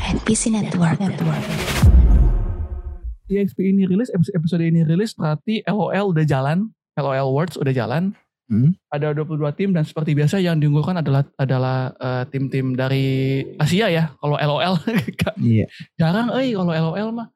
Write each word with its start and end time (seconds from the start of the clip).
NPC 0.00 0.48
Network. 0.48 0.96
Network. 0.96 1.44
EXP 3.30 3.58
ini 3.62 3.84
rilis, 3.86 4.08
episode, 4.10 4.64
ini 4.64 4.82
rilis 4.82 5.12
berarti 5.14 5.62
LOL 5.68 6.16
udah 6.16 6.24
jalan, 6.24 6.72
LOL 6.96 7.30
Words 7.30 7.60
udah 7.60 7.70
jalan. 7.70 8.16
Hmm. 8.50 8.74
Ada 8.90 9.14
22 9.14 9.46
tim 9.54 9.70
dan 9.70 9.86
seperti 9.86 10.18
biasa 10.18 10.42
yang 10.42 10.58
diunggulkan 10.58 10.98
adalah 10.98 11.22
adalah 11.38 11.94
eh, 11.94 12.24
tim-tim 12.34 12.74
dari 12.74 13.06
Asia 13.60 13.86
ya. 13.86 14.10
Kalau 14.18 14.34
LOL 14.34 14.74
Iya. 15.38 15.70
jarang 15.94 16.34
eh 16.34 16.50
kalau 16.50 16.72
LOL 16.74 17.10
mah 17.14 17.28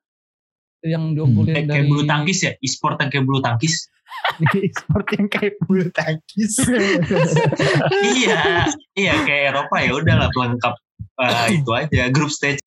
yang 0.83 1.15
diunggulin 1.15 1.55
Kayak, 1.55 1.67
dari 1.71 1.77
kayak 1.81 1.89
bulu 1.89 2.03
tangkis 2.05 2.39
ya, 2.45 2.53
e-sport 2.61 2.97
yang 3.01 3.11
kayak 3.13 3.25
bulu 3.25 3.41
tangkis. 3.41 3.75
Seperti 4.79 5.13
yang 5.17 5.29
kayak 5.31 5.55
bulu 5.65 5.87
tangkis. 5.95 6.53
iya, 8.19 8.67
iya 8.99 9.15
kayak 9.25 9.43
Eropa 9.55 9.77
ya 9.81 9.91
udahlah 9.97 10.29
pelengkap 10.33 10.75
itu 11.57 11.71
aja 11.71 12.11
grup 12.11 12.29
stage. 12.29 12.59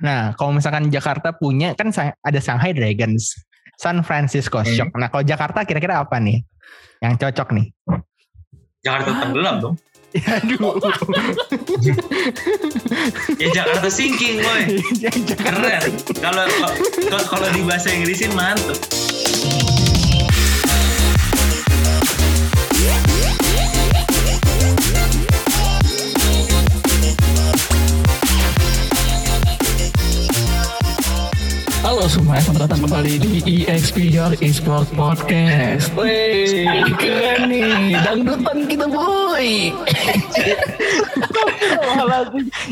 Nah, 0.00 0.32
kalau 0.32 0.54
misalkan 0.54 0.88
Jakarta 0.88 1.30
punya 1.30 1.76
kan 1.76 1.92
ada 2.20 2.40
Shanghai 2.40 2.72
Dragons, 2.72 3.36
San 3.76 4.00
Francisco 4.00 4.60
Hmm. 4.60 4.68
Shock. 4.68 4.90
Nah, 4.96 5.08
kalau 5.08 5.20
Jakarta 5.22 5.64
kira-kira 5.64 6.00
apa 6.00 6.16
nih 6.16 6.40
yang 7.00 7.16
cocok 7.16 7.52
nih? 7.52 7.66
Jakarta 8.80 9.10
tenggelam 9.20 9.56
dong. 9.60 9.76
Aduh. 10.10 10.74
Ya 13.38 13.48
Jakarta 13.54 13.86
sinking 13.86 14.40
boy. 14.40 14.62
Jakarta 15.04 15.34
Keren. 15.38 15.82
Kalau 16.18 16.44
kalau- 17.06 17.28
kalau 17.28 17.48
di 17.52 17.62
bahasa 17.62 17.92
Inggrisin 17.92 18.32
mantep. 18.32 18.74
Halo 31.90 32.06
semua, 32.06 32.38
selamat 32.38 32.70
datang 32.70 32.86
kembali 32.86 33.18
di 33.18 33.66
EXP 33.66 34.14
Your 34.14 34.30
Esport 34.38 34.86
Podcast. 34.94 35.90
Wih, 35.98 36.86
keren 36.94 37.50
nih, 37.50 37.98
dangdutan 37.98 38.62
kita 38.70 38.86
boy. 38.86 39.74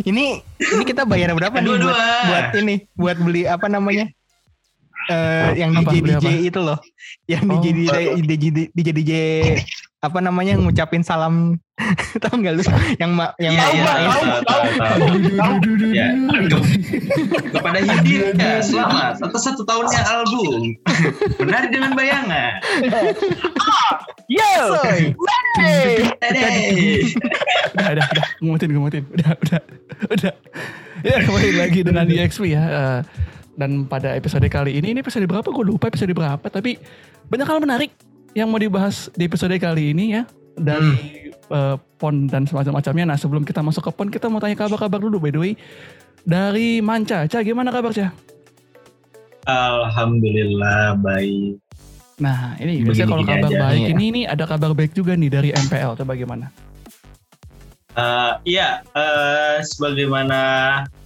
ini 0.06 0.38
ini 0.62 0.82
kita 0.86 1.02
bayar 1.02 1.34
berapa 1.34 1.58
nih 1.58 1.82
buat 1.82 1.98
buat 1.98 2.46
ini 2.62 2.74
buat 2.94 3.16
beli 3.18 3.42
apa 3.50 3.66
namanya 3.66 4.06
eh 5.10 5.50
yang 5.66 5.74
DJ 5.74 5.94
DJ 5.98 6.26
itu 6.54 6.60
loh 6.62 6.78
yang 7.26 7.42
Oh. 7.50 7.58
DJ 7.58 7.74
DJ 7.74 8.22
DJ 8.22 8.44
DJ 8.70 8.88
DJ 8.94 9.12
apa 9.98 10.22
namanya 10.22 10.54
ngucapin 10.54 11.02
salam 11.02 11.58
tahu 12.22 12.34
nggak 12.38 12.54
lu 12.54 12.62
yang 12.98 13.14
ma, 13.14 13.34
yang 13.36 13.50
Iya, 13.50 13.62
ma- 13.62 13.70
iya, 13.70 13.82
ma- 13.82 14.42
tahu, 14.42 14.62
tahu. 14.78 15.02
Ya, 15.90 16.06
ke- 16.46 16.62
kepada 17.50 17.78
Yudin 17.78 18.34
ya, 18.34 18.58
selamat 18.60 19.18
atas 19.20 19.42
satu 19.42 19.62
tahunnya 19.62 20.00
album. 20.04 20.74
Menari 21.38 21.68
dengan 21.70 21.94
bayangan. 21.94 22.58
Yo. 24.28 24.54
Udah, 27.74 27.86
udah, 27.94 28.06
udah, 28.06 28.26
ngumutin, 28.38 28.68
ngumutin. 28.70 29.02
Udah, 29.08 29.30
udah, 29.38 29.60
udah. 30.10 30.32
Ya, 31.00 31.16
kembali 31.22 31.50
lagi 31.56 31.80
dengan 31.82 32.04
EXP 32.06 32.42
ya. 32.48 32.62
Eh, 32.62 32.98
dan 33.54 33.86
pada 33.86 34.14
episode 34.14 34.46
kali 34.46 34.78
ini, 34.78 34.94
ini 34.94 34.98
episode 34.98 35.26
berapa? 35.26 35.46
Gue 35.46 35.62
lupa 35.64 35.86
episode 35.86 36.10
berapa. 36.10 36.42
Tapi 36.42 36.74
banyak 37.26 37.46
hal 37.46 37.58
menarik 37.58 37.90
yang 38.36 38.48
mau 38.48 38.60
dibahas 38.60 39.08
di 39.16 39.24
episode 39.28 39.54
kali 39.56 39.92
ini 39.96 40.18
ya. 40.18 40.22
Dari 40.58 41.30
eh, 41.30 41.76
PON 41.98 42.28
dan 42.28 42.44
semacam-macamnya. 42.44 43.14
Nah, 43.14 43.18
sebelum 43.18 43.46
kita 43.46 43.62
masuk 43.62 43.88
ke 43.88 43.92
PON, 43.94 44.08
kita 44.10 44.26
mau 44.28 44.42
tanya 44.42 44.58
kabar-kabar 44.58 44.98
dulu 45.00 45.16
by 45.22 45.30
the 45.32 45.40
way. 45.40 45.52
Dari 46.26 46.82
Manca. 46.84 47.24
Ca, 47.24 47.40
gimana 47.40 47.72
kabar, 47.72 47.94
Ca? 47.94 48.10
Alhamdulillah 49.48 51.00
baik. 51.00 51.56
Nah, 52.18 52.58
ini 52.58 52.82
biasanya 52.82 53.08
kalau 53.14 53.24
kabar 53.24 53.48
aja. 53.48 53.60
baik 53.70 53.80
Iya. 53.80 53.90
ini, 53.94 54.04
ini 54.10 54.20
ada 54.26 54.44
kabar 54.44 54.70
baik 54.74 54.92
juga 54.92 55.14
nih 55.14 55.30
dari 55.30 55.50
MPL. 55.54 55.94
Coba 55.96 56.12
gimana? 56.18 56.50
Eh, 57.98 58.32
iya, 58.54 58.82
eh, 58.94 59.58
sebagaimana 59.62 60.40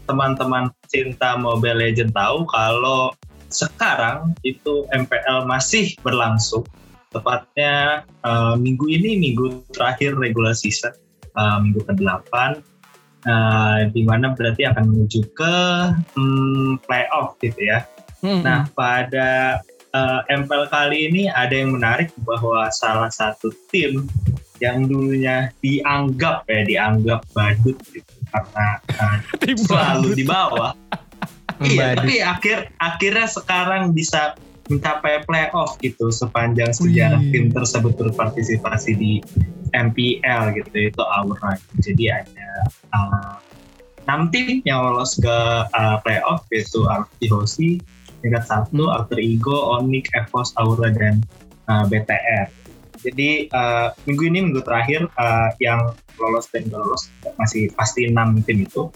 teman-teman 0.09 0.69
cinta 0.91 1.39
Mobile 1.39 1.79
Legend 1.79 2.13
tahu 2.13 2.45
kalau 2.49 3.13
sekarang 3.53 4.33
itu 4.43 4.89
MPL 4.91 5.45
masih 5.45 5.95
berlangsung. 6.01 6.65
Tepatnya 7.13 8.03
eh, 8.09 8.55
minggu 8.57 8.89
ini 8.89 9.21
minggu 9.21 9.69
terakhir 9.71 10.17
regular 10.17 10.57
season, 10.57 10.97
eh, 11.37 11.59
minggu 11.61 11.85
ke-8 11.85 12.33
eh, 13.29 13.81
di 13.93 14.03
mana 14.03 14.33
berarti 14.33 14.65
akan 14.67 14.85
menuju 14.89 15.21
ke 15.37 15.57
hmm, 16.17 16.83
playoff 16.89 17.37
gitu 17.45 17.61
ya. 17.61 17.85
Hmm, 18.23 18.41
Nah, 18.47 18.71
pada 18.73 19.61
eh, 19.93 20.21
MPL 20.33 20.73
kali 20.73 21.13
ini 21.13 21.23
ada 21.29 21.53
yang 21.53 21.77
menarik 21.77 22.11
bahwa 22.25 22.73
salah 22.73 23.13
satu 23.13 23.53
tim 23.69 24.09
yang 24.63 24.87
dulunya 24.87 25.51
dianggap 25.59 26.47
ya 26.47 26.63
dianggap 26.63 27.27
badut 27.35 27.75
gitu 27.91 28.15
karena 28.31 28.67
tim 29.43 29.59
selalu 29.59 30.15
di 30.15 30.25
bawah. 30.25 30.73
iya, 31.67 31.99
tapi 31.99 32.23
akhir 32.23 32.71
akhirnya 32.79 33.27
sekarang 33.27 33.91
bisa 33.91 34.39
mencapai 34.73 35.21
playoff 35.29 35.77
gitu 35.85 36.09
sepanjang 36.09 36.73
sejarah 36.73 37.21
Wih. 37.21 37.31
tim 37.31 37.45
tersebut 37.53 37.93
berpartisipasi 37.95 38.97
di 38.97 39.13
MPL 39.77 40.57
gitu 40.57 40.93
itu 40.93 41.03
Aura. 41.03 41.57
Jadi 41.81 42.09
ada 42.09 42.49
uh, 42.97 43.37
6 44.09 44.33
tim 44.35 44.61
yang 44.67 44.83
lolos 44.83 45.17
ke 45.21 45.39
uh, 45.69 45.97
playoff 46.03 46.49
yaitu 46.51 46.83
Arti 46.89 47.27
Hoshi, 47.31 47.71
tingkat 48.25 48.45
satu, 48.47 48.89
Hmm. 48.89 48.95
Alter 48.99 49.19
Ego, 49.21 49.79
Onyx, 49.79 50.11
Evos, 50.17 50.51
Aura 50.59 50.91
dan 50.91 51.23
uh, 51.71 51.85
BTR. 51.87 52.51
Jadi 53.03 53.51
uh, 53.51 53.91
minggu 54.07 54.31
ini 54.31 54.39
minggu 54.47 54.63
terakhir 54.63 55.11
uh, 55.19 55.51
yang 55.59 55.91
lolos 56.23 56.47
dan 56.55 56.71
nggak 56.71 56.79
lolos 56.79 57.11
masih 57.35 57.67
pasti 57.75 58.07
6 58.07 58.47
tim 58.47 58.63
itu 58.63 58.87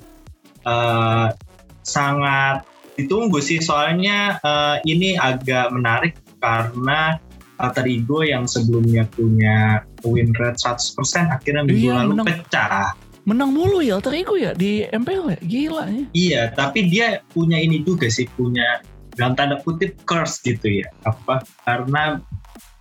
uh, 0.62 1.34
sangat 1.82 2.62
ditunggu 2.96 3.38
sih 3.38 3.60
soalnya 3.60 4.40
eh, 4.40 4.76
ini 4.88 5.14
agak 5.14 5.70
menarik 5.72 6.16
karena 6.40 7.20
Alter 7.56 7.88
Ego 7.88 8.20
yang 8.20 8.44
sebelumnya 8.44 9.08
punya 9.16 9.80
win 10.04 10.32
rate 10.36 10.60
100% 10.60 11.32
akhirnya 11.32 11.64
minggu 11.64 11.88
Iya, 11.88 12.04
lalu 12.04 12.12
menang. 12.20 12.26
pecah. 12.28 12.92
Menang 13.24 13.50
mulu 13.56 13.80
ya 13.80 13.96
Alter 13.96 14.12
Ego 14.12 14.36
ya 14.36 14.52
di 14.52 14.84
MPL 14.84 15.36
ya. 15.36 15.40
Gila 15.40 15.84
ya. 15.88 16.04
Iya, 16.12 16.42
tapi 16.52 16.84
dia 16.92 17.24
punya 17.32 17.56
ini 17.56 17.80
juga 17.80 18.12
sih 18.12 18.28
punya 18.36 18.84
dalam 19.16 19.32
tanda 19.32 19.56
kutip 19.64 19.96
curse 20.04 20.44
gitu 20.44 20.84
ya. 20.84 20.88
Apa? 21.08 21.40
Karena 21.64 22.20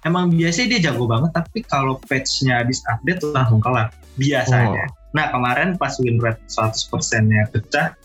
emang 0.04 0.36
biasanya 0.36 0.76
dia 0.76 0.92
jago 0.92 1.08
banget 1.08 1.32
tapi 1.32 1.64
kalau 1.64 1.96
patch-nya 2.12 2.60
habis 2.60 2.84
update 2.92 3.24
langsung 3.32 3.64
kelar 3.64 3.96
biasanya. 4.20 4.92
Nah, 5.16 5.32
kemarin 5.32 5.80
pas 5.80 5.96
win 6.04 6.20
rate 6.20 6.44
100%-nya 6.52 7.48
pecah 7.56 7.96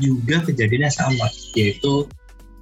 juga 0.00 0.44
kejadiannya 0.44 0.90
sama 0.92 1.26
yaitu 1.56 2.06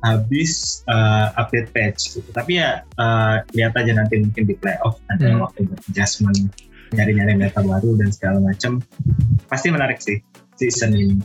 habis 0.04 0.84
uh, 0.92 1.32
update 1.40 1.72
patch 1.72 2.20
gitu. 2.20 2.28
Tapi 2.36 2.60
ya 2.60 2.84
uh, 3.00 3.40
lihat 3.56 3.72
aja 3.72 3.96
nanti 3.96 4.20
mungkin 4.20 4.44
di 4.44 4.54
playoff 4.60 5.00
ada 5.08 5.32
Hmm. 5.32 5.40
waktu 5.40 5.64
buat 5.64 5.80
adjustment 5.88 6.52
nyari-nyari 6.92 7.40
data 7.40 7.64
baru 7.64 7.96
dan 7.96 8.12
segala 8.12 8.38
macam. 8.38 8.84
Pasti 9.48 9.72
menarik 9.72 9.98
sih 10.04 10.20
season 10.60 10.92
ini. 10.92 11.16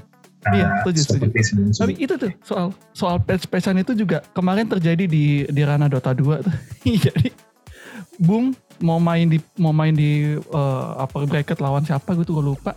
Uh, 0.47 0.55
Iya, 0.55 0.67
setuju, 0.87 0.99
setuju. 1.03 1.27
sebelum 1.43 1.67
Tapi 1.75 1.93
itu 1.99 2.13
tuh 2.15 2.31
soal 2.47 2.71
soal 2.95 3.19
patch-patchan 3.19 3.75
itu 3.83 3.91
juga 3.91 4.23
kemarin 4.31 4.71
terjadi 4.71 5.03
di 5.03 5.43
di 5.43 5.61
ranah 5.67 5.91
Dota 5.91 6.15
2 6.15 6.47
tuh. 6.47 6.55
Jadi 7.11 7.27
Boom 8.19 8.55
mau 8.79 8.99
main 9.03 9.27
di 9.27 9.35
mau 9.59 9.75
main 9.75 9.91
di 9.91 10.39
eh, 10.39 10.85
upper 11.03 11.27
bracket 11.27 11.59
lawan 11.59 11.83
siapa 11.83 12.15
gitu 12.15 12.39
gue 12.39 12.55
lupa. 12.55 12.71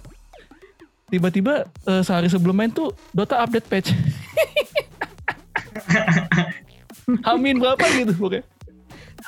Tiba-tiba 1.12 1.68
eh, 1.84 2.00
sehari 2.00 2.26
sebelum 2.26 2.56
main 2.56 2.72
tuh 2.72 2.90
Dota 3.12 3.38
update 3.38 3.68
patch. 3.68 3.88
Hamin 7.26 7.60
berapa 7.60 7.82
gitu 7.92 8.12
pokoknya. 8.16 8.42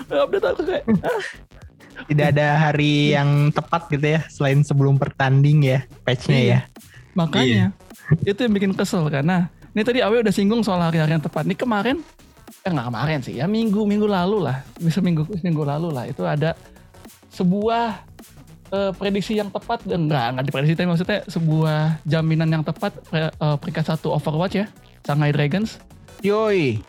Update 0.09 0.47
aku 0.47 0.62
kayak 0.64 0.85
"Ah, 1.05 1.23
tidak 2.09 2.26
ada 2.35 2.47
hari 2.59 3.14
yang 3.14 3.53
tepat 3.53 3.87
gitu 3.87 4.06
ya 4.09 4.20
selain 4.26 4.64
sebelum 4.64 4.97
pertanding 4.97 5.62
ya 5.62 5.79
patchnya 6.03 6.35
Iya. 6.35 6.50
ya. 6.50 6.59
Makanya 7.14 7.64
itu 8.31 8.41
yang 8.41 8.55
bikin 8.55 8.73
kesel 8.75 9.06
karena 9.06 9.50
ini 9.75 9.82
tadi 9.82 9.99
Awe 10.00 10.23
udah 10.23 10.35
singgung 10.35 10.62
soal 10.62 10.81
hari-hari 10.81 11.14
yang 11.14 11.23
tepat. 11.23 11.47
Ini 11.47 11.55
kemarin 11.55 11.99
eh 12.64 12.70
nggak 12.70 12.88
kemarin 12.88 13.20
sih 13.20 13.37
ya 13.37 13.44
minggu 13.44 13.85
minggu 13.85 14.09
lalu 14.09 14.41
lah 14.41 14.64
bisa 14.81 15.00
minggu 15.00 15.29
minggu 15.44 15.62
lalu 15.64 15.93
lah 15.93 16.09
itu 16.09 16.25
ada 16.25 16.56
sebuah 17.29 18.00
eh, 18.75 18.91
prediksi 18.91 19.38
yang 19.38 19.55
tepat 19.55 19.87
eh, 19.87 19.94
enggak 19.94 20.35
enggak 20.35 20.44
diprediksi 20.50 20.75
tapi 20.75 20.88
maksudnya 20.91 21.21
sebuah 21.31 21.79
jaminan 22.03 22.50
yang 22.50 22.62
tepat 22.67 22.91
pre- 23.06 23.31
eh, 23.31 23.56
peringkat 23.62 23.94
satu 23.94 24.11
Overwatch 24.19 24.59
ya 24.59 24.67
Shanghai 25.06 25.31
Dragons 25.31 25.79
Yoi, 26.25 26.81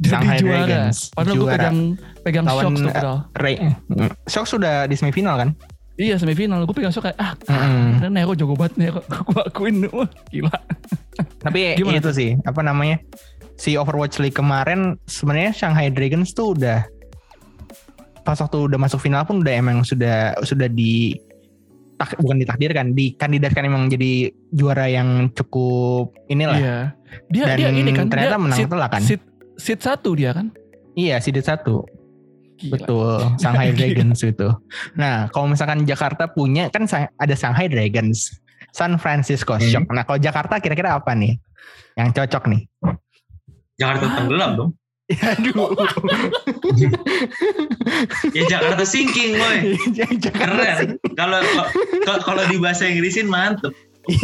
jadi 0.00 0.08
Shanghai 0.08 0.38
juara. 0.40 0.56
Dragons, 0.64 0.98
Padahal 1.12 1.34
gue 1.36 1.48
pegang 1.52 1.78
pegang 2.24 2.44
Lawan, 2.48 2.62
shock 2.64 2.72
tuh 2.72 2.82
eh, 2.82 2.94
padahal. 2.96 3.18
Ray. 3.36 3.56
Shock 4.24 4.46
sudah 4.48 4.74
di 4.88 4.96
semifinal 4.96 5.36
kan? 5.36 5.48
Iya 6.00 6.16
semifinal 6.16 6.64
gue 6.64 6.72
pegang 6.72 6.90
shock 6.90 7.12
kayak 7.12 7.20
ah. 7.20 7.36
Karena 7.44 8.08
Nero 8.08 8.32
jago 8.32 8.56
banget 8.56 8.80
Nero 8.80 9.04
Gue 9.28 9.42
akuin 9.44 9.84
wah, 9.92 10.08
gila 10.32 10.56
Tapi 11.44 11.60
Gimana 11.78 12.00
itu 12.00 12.10
sih 12.16 12.30
apa 12.48 12.64
namanya 12.64 12.96
si 13.60 13.76
Overwatch 13.76 14.16
League 14.18 14.34
kemarin 14.34 14.96
sebenarnya 15.04 15.52
Shanghai 15.52 15.92
Dragons 15.92 16.32
tuh 16.32 16.56
udah 16.56 16.88
pas 18.22 18.34
waktu 18.36 18.58
udah 18.62 18.78
masuk 18.78 18.98
final 18.98 19.22
pun 19.22 19.38
udah 19.38 19.52
emang 19.52 19.82
sudah 19.82 20.16
sudah 20.40 20.66
di 20.66 21.18
tak, 21.94 22.14
bukan 22.16 22.38
ditakdirkan 22.38 22.86
dikandidatkan 22.92 23.62
emang 23.64 23.86
jadi 23.86 24.12
juara 24.48 24.86
yang 24.86 25.30
cukup 25.30 26.10
inilah 26.26 26.56
Iya. 26.56 26.76
Dia 27.28 27.44
Dan 27.44 27.56
dia 27.56 27.68
ini 27.70 27.90
kan 27.90 28.08
ternyata 28.08 28.30
dia 28.30 28.40
menang 28.40 28.56
seat- 28.56 28.70
telak 28.70 28.90
kan? 28.90 29.02
Seat, 29.02 29.20
seat 29.56 29.80
satu 29.80 30.10
dia 30.12 30.32
kan. 30.32 30.48
iya 30.92 31.16
seeded 31.16 31.40
satu 31.40 31.84
Gila. 32.54 32.72
betul 32.72 33.12
Shanghai 33.42 33.70
Gila. 33.70 33.78
Dragons 33.92 34.20
itu 34.22 34.48
nah 34.92 35.26
kalau 35.28 35.46
misalkan 35.46 35.82
Jakarta 35.82 36.26
punya 36.26 36.68
kan 36.68 36.84
ada 37.14 37.32
Shanghai 37.32 37.66
Dragons 37.66 38.38
San 38.70 38.96
Francisco 38.96 39.52
Hmm. 39.52 39.62
Shock 39.62 39.86
nah 39.88 40.02
kalau 40.02 40.16
Jakarta 40.16 40.56
kira-kira 40.56 40.94
apa 40.94 41.12
nih 41.12 41.36
yang 41.94 42.10
cocok 42.10 42.44
nih 42.46 42.62
Jakarta 43.74 44.04
tenggelam 44.14 44.50
dong. 44.54 44.70
Aduh 45.20 45.76
Ya 48.36 48.42
Jakarta 48.48 48.84
sinking, 48.88 49.36
boy. 49.36 49.76
Jakarta 49.98 50.30
Keren. 50.32 50.88
Kalau 51.14 51.38
kalau- 52.24 52.48
di 52.48 52.56
bahasa 52.58 52.88
Inggrisin 52.88 53.28
mantep. 53.28 53.72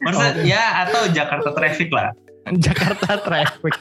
Masa 0.00 0.32
ya 0.44 0.86
atau 0.88 1.08
Jakarta 1.12 1.52
Traffic 1.52 1.92
lah. 1.92 2.12
Jakarta 2.50 3.20
Traffic 3.20 3.76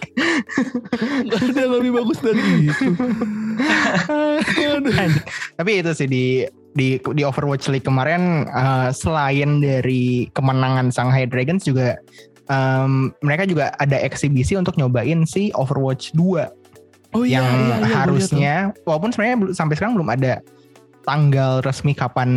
Gak 1.31 1.41
ada 1.55 1.63
lebih 1.79 1.95
bagus 1.95 2.19
dari 2.19 2.67
itu. 2.67 2.91
Aduh. 4.77 4.93
Tapi 5.55 5.71
itu 5.79 5.91
sih 5.95 6.07
di 6.11 6.43
di 6.73 7.01
di 7.01 7.21
Overwatch 7.25 7.65
League 7.67 7.83
kemarin 7.83 8.45
eh, 8.45 8.89
selain 8.91 9.57
dari 9.59 10.29
kemenangan 10.31 10.93
Shanghai 10.93 11.25
Dragons 11.25 11.65
juga 11.65 11.97
em, 12.47 13.09
mereka 13.21 13.45
juga 13.45 13.73
ada 13.77 13.97
eksibisi 13.97 14.53
untuk 14.53 14.77
nyobain 14.77 15.25
si 15.25 15.49
Overwatch 15.53 16.13
2 16.13 16.45
Oh 17.09 17.25
iya, 17.25 17.41
yang 17.41 17.47
iya, 17.49 17.75
iya, 17.81 17.89
harusnya 17.97 18.53
walaupun 18.85 19.09
sebenarnya 19.09 19.57
sampai 19.57 19.73
sekarang 19.73 19.97
belum 19.97 20.13
ada 20.13 20.45
tanggal 21.01 21.65
resmi 21.65 21.97
kapan 21.97 22.29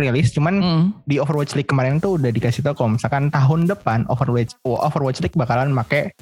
rilis 0.00 0.32
cuman 0.32 0.54
Mm. 0.64 0.84
di 1.04 1.20
Overwatch 1.20 1.52
League 1.52 1.68
kemarin 1.68 2.00
tuh 2.00 2.16
udah 2.16 2.32
dikasih 2.32 2.64
tahu 2.64 2.72
kalau 2.72 2.90
misalkan 2.96 3.28
tahun 3.28 3.68
depan 3.68 4.08
Overwatch 4.08 4.56
oh, 4.64 4.80
Overwatch 4.80 5.20
League 5.20 5.36
bakalan 5.36 5.76
make 5.76 6.16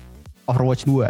Overwatch 0.51 0.83
2 0.83 1.07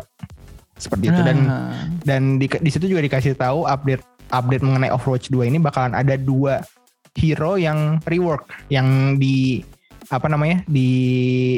seperti 0.76 1.08
itu 1.08 1.20
dan 1.24 1.38
Nah. 1.48 1.72
dan 2.04 2.36
di, 2.36 2.44
di 2.44 2.68
situ 2.68 2.92
juga 2.92 3.00
dikasih 3.00 3.40
tahu 3.40 3.64
update 3.64 4.04
update 4.32 4.60
mengenai 4.60 4.88
Overwatch 4.88 5.28
2 5.28 5.44
ini 5.46 5.56
bakalan 5.56 5.92
ada 5.92 6.16
dua 6.16 6.64
hero 7.12 7.54
yang 7.54 8.00
rework 8.04 8.48
yang 8.66 9.14
di 9.16 9.60
apa 10.08 10.26
namanya 10.26 10.64
di 10.64 10.88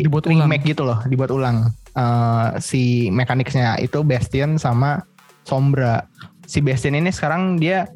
Dibuat 0.02 0.26
ulang. 0.26 0.46
remake 0.46 0.66
gitu 0.68 0.82
loh 0.82 0.98
dibuat 1.06 1.30
ulang. 1.30 1.70
Eh, 1.90 2.46
si 2.58 2.82
mekaniknya 3.08 3.78
itu 3.78 4.02
Bastion 4.02 4.58
sama 4.58 5.02
Sombra. 5.42 6.06
Si 6.44 6.58
Bastion 6.58 6.92
ini 6.92 7.08
sekarang 7.08 7.56
dia 7.56 7.86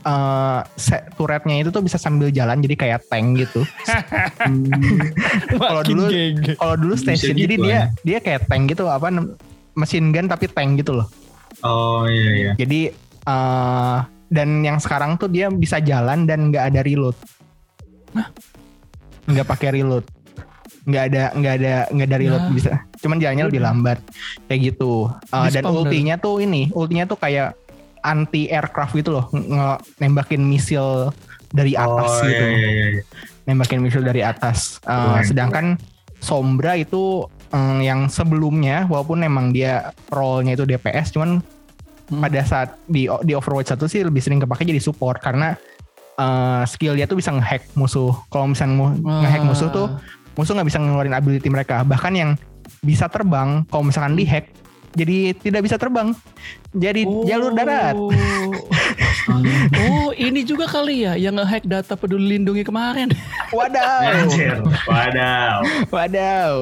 eh 0.00 0.60
set 0.74 1.12
turretnya 1.12 1.60
itu 1.60 1.68
tuh 1.68 1.84
bisa 1.84 1.94
sambil 1.94 2.32
jalan 2.32 2.58
jadi 2.58 2.74
kayak 2.74 3.00
tank 3.06 3.38
gitu. 3.38 3.60
Kalau 5.60 5.82
dulu- 5.84 6.10
kalau 6.56 6.74
dulu 6.76 6.94
station 6.96 7.34
gitu, 7.34 7.44
jadi 7.46 7.54
dia 7.58 7.78
dia 8.02 8.18
kayak 8.18 8.46
tank 8.46 8.70
gitu 8.70 8.86
apa 8.86 9.12
mesin 9.74 10.10
gun 10.10 10.26
tapi 10.26 10.48
tank 10.48 10.80
gitu 10.80 10.96
loh. 10.96 11.06
Oh 11.60 12.06
iya 12.06 12.30
iya. 12.32 12.52
Jadi 12.56 12.90
eh 13.24 13.98
dan 14.30 14.48
yang 14.62 14.78
sekarang 14.78 15.18
tuh 15.18 15.26
dia 15.26 15.50
bisa 15.50 15.82
jalan 15.82 16.22
dan 16.22 16.48
nggak 16.48 16.70
ada 16.70 16.80
reload. 16.80 17.16
Nggak 19.26 19.46
pakai 19.46 19.68
reload. 19.74 20.04
Nggak 20.86 21.04
ada 21.12 21.22
nggak 21.34 21.54
ada 21.60 21.72
nggak 21.90 22.08
ada 22.08 22.18
reload 22.18 22.44
Nah. 22.46 22.54
bisa. 22.54 22.72
Cuman 23.00 23.18
jalannya 23.18 23.44
lebih 23.46 23.62
lambat 23.62 23.98
kayak 24.46 24.60
gitu. 24.72 25.10
Eh, 25.30 25.48
dan 25.50 25.64
ultinya 25.66 26.14
tuh 26.14 26.40
ini, 26.40 26.70
ultinya 26.70 27.04
tuh 27.06 27.18
kayak 27.18 27.54
anti 28.00 28.48
aircraft 28.48 28.96
gitu 28.96 29.12
loh, 29.12 29.28
nge- 29.28 29.80
nembakin 30.00 30.40
misil 30.40 31.12
dari 31.52 31.76
atas 31.76 32.22
oh, 32.22 32.24
gitu. 32.24 32.44
iya, 32.48 32.68
iya, 32.70 32.86
iya. 32.96 33.02
Nembakin 33.44 33.82
misil 33.82 34.00
dari 34.00 34.24
atas. 34.24 34.80
Eh, 34.82 34.88
Keren. 34.88 35.26
sedangkan 35.26 35.66
Sombra 36.20 36.76
itu 36.76 37.24
eh, 37.50 37.80
yang 37.82 38.08
sebelumnya 38.08 38.86
walaupun 38.86 39.20
emang 39.20 39.50
dia 39.50 39.90
role-nya 40.08 40.54
itu 40.54 40.64
DPS 40.64 41.12
cuman 41.12 41.40
Hmm. 42.10 42.20
pada 42.20 42.42
saat 42.42 42.74
di 42.90 43.06
di 43.22 43.32
Overwatch 43.32 43.70
1 43.70 43.86
sih 43.86 44.02
lebih 44.02 44.18
sering 44.18 44.42
kepake 44.42 44.66
jadi 44.66 44.82
support 44.82 45.22
karena 45.22 45.54
eh, 46.18 46.62
skill 46.66 46.98
dia 46.98 47.06
tuh 47.06 47.14
bisa 47.14 47.30
ngehack 47.30 47.70
musuh. 47.72 48.10
Kalau 48.28 48.50
misalnya 48.50 48.74
mu- 48.74 48.98
ngehack 48.98 49.46
musuh 49.46 49.70
tuh 49.70 49.86
musuh 50.34 50.58
nggak 50.58 50.68
bisa 50.68 50.78
ngeluarin 50.82 51.14
ability 51.14 51.46
mereka. 51.46 51.86
Bahkan 51.86 52.12
yang 52.12 52.30
bisa 52.82 53.06
terbang 53.06 53.62
kalau 53.70 53.86
misalkan 53.86 54.18
dihack 54.18 54.50
jadi 54.90 55.38
tidak 55.38 55.62
bisa 55.62 55.78
terbang. 55.78 56.10
Jadi 56.74 57.06
jalur 57.24 57.54
darat. 57.54 57.94
Oh. 59.26 59.40
Oh, 59.80 60.08
ini 60.12 60.42
juga 60.42 60.64
kali 60.64 61.02
ya 61.02 61.14
yang 61.14 61.34
ngehack 61.34 61.64
data 61.64 61.94
peduli 61.94 62.36
lindungi 62.36 62.62
kemarin. 62.62 63.08
Wadaw. 63.56 64.26
Anjir, 64.26 64.56
wadaw. 64.84 65.62
Wadaw. 65.88 66.52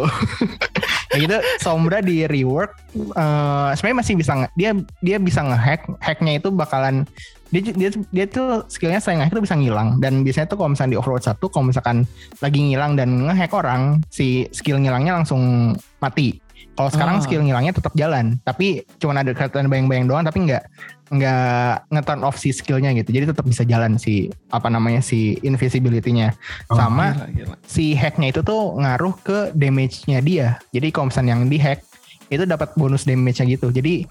Kayak 1.08 1.20
gitu 1.24 1.36
Sombra 1.58 1.98
di 2.00 2.24
rework 2.24 2.76
eh, 2.94 3.68
sebenarnya 3.74 3.98
masih 3.98 4.14
bisa 4.14 4.32
nge- 4.34 4.52
dia 4.54 4.70
dia 5.00 5.16
bisa 5.16 5.40
ngehack 5.40 5.84
hacknya 5.98 6.36
itu 6.36 6.48
bakalan 6.48 7.04
dia 7.48 7.64
dia 7.64 7.88
dia 8.08 8.24
tuh 8.24 8.64
skillnya 8.66 9.00
selain 9.00 9.20
ngehack 9.20 9.32
itu 9.32 9.42
bisa 9.42 9.56
ngilang 9.56 9.96
dan 9.98 10.20
biasanya 10.20 10.46
tuh 10.46 10.56
kalau 10.56 10.70
misalnya 10.70 10.92
di 10.92 10.98
Overwatch 10.98 11.28
1 11.28 11.40
kalau 11.44 11.64
misalkan 11.66 11.96
lagi 12.38 12.60
ngilang 12.62 12.92
dan 12.94 13.24
ngehack 13.24 13.52
orang 13.52 14.04
si 14.08 14.26
skill 14.50 14.76
ngilangnya 14.76 15.12
langsung 15.14 15.72
mati 15.98 16.40
kalau 16.74 16.88
sekarang 16.88 17.18
Ah. 17.18 17.24
skill 17.24 17.42
ngilangnya 17.42 17.72
tetap 17.72 17.90
jalan 17.92 18.36
tapi 18.44 18.84
cuman 18.98 19.18
ada 19.18 19.32
kelihatan 19.32 19.66
bayang-bayang 19.66 20.06
doang 20.06 20.22
tapi 20.22 20.44
nggak 20.44 20.62
nggak 21.08 21.88
nge-turn 21.88 22.20
off 22.20 22.36
si 22.36 22.50
skillnya 22.50 22.92
gitu 22.92 23.08
jadi 23.10 23.28
tetap 23.28 23.42
bisa 23.42 23.62
jalan 23.62 23.96
si 23.96 24.28
apa 24.48 24.68
namanya 24.68 25.00
si 25.00 25.40
invisibility-nya 25.40 26.36
Oh, 26.68 26.76
sama 26.76 27.16
Gila, 27.16 27.26
gila. 27.32 27.54
si 27.64 27.92
hacknya 27.92 28.28
itu 28.28 28.40
tuh 28.42 28.76
ngaruh 28.76 29.16
ke 29.18 29.38
damage-nya 29.52 30.20
dia. 30.20 30.48
Jadi 30.68 30.88
kalau 30.88 31.08
misalnya 31.08 31.32
yang 31.32 31.46
di 31.46 31.56
hack 31.56 31.80
itu 32.28 32.44
dapat 32.44 32.72
bonus 32.74 33.02
damage-nya 33.02 33.48
gitu. 33.48 33.68
Jadi 33.68 34.04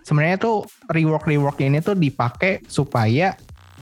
sebenarnya 0.00 0.38
tuh 0.38 0.62
rework 0.88 1.26
rework 1.26 1.58
ini 1.58 1.78
tuh 1.78 1.92
dipakai 1.92 2.62
supaya 2.64 3.34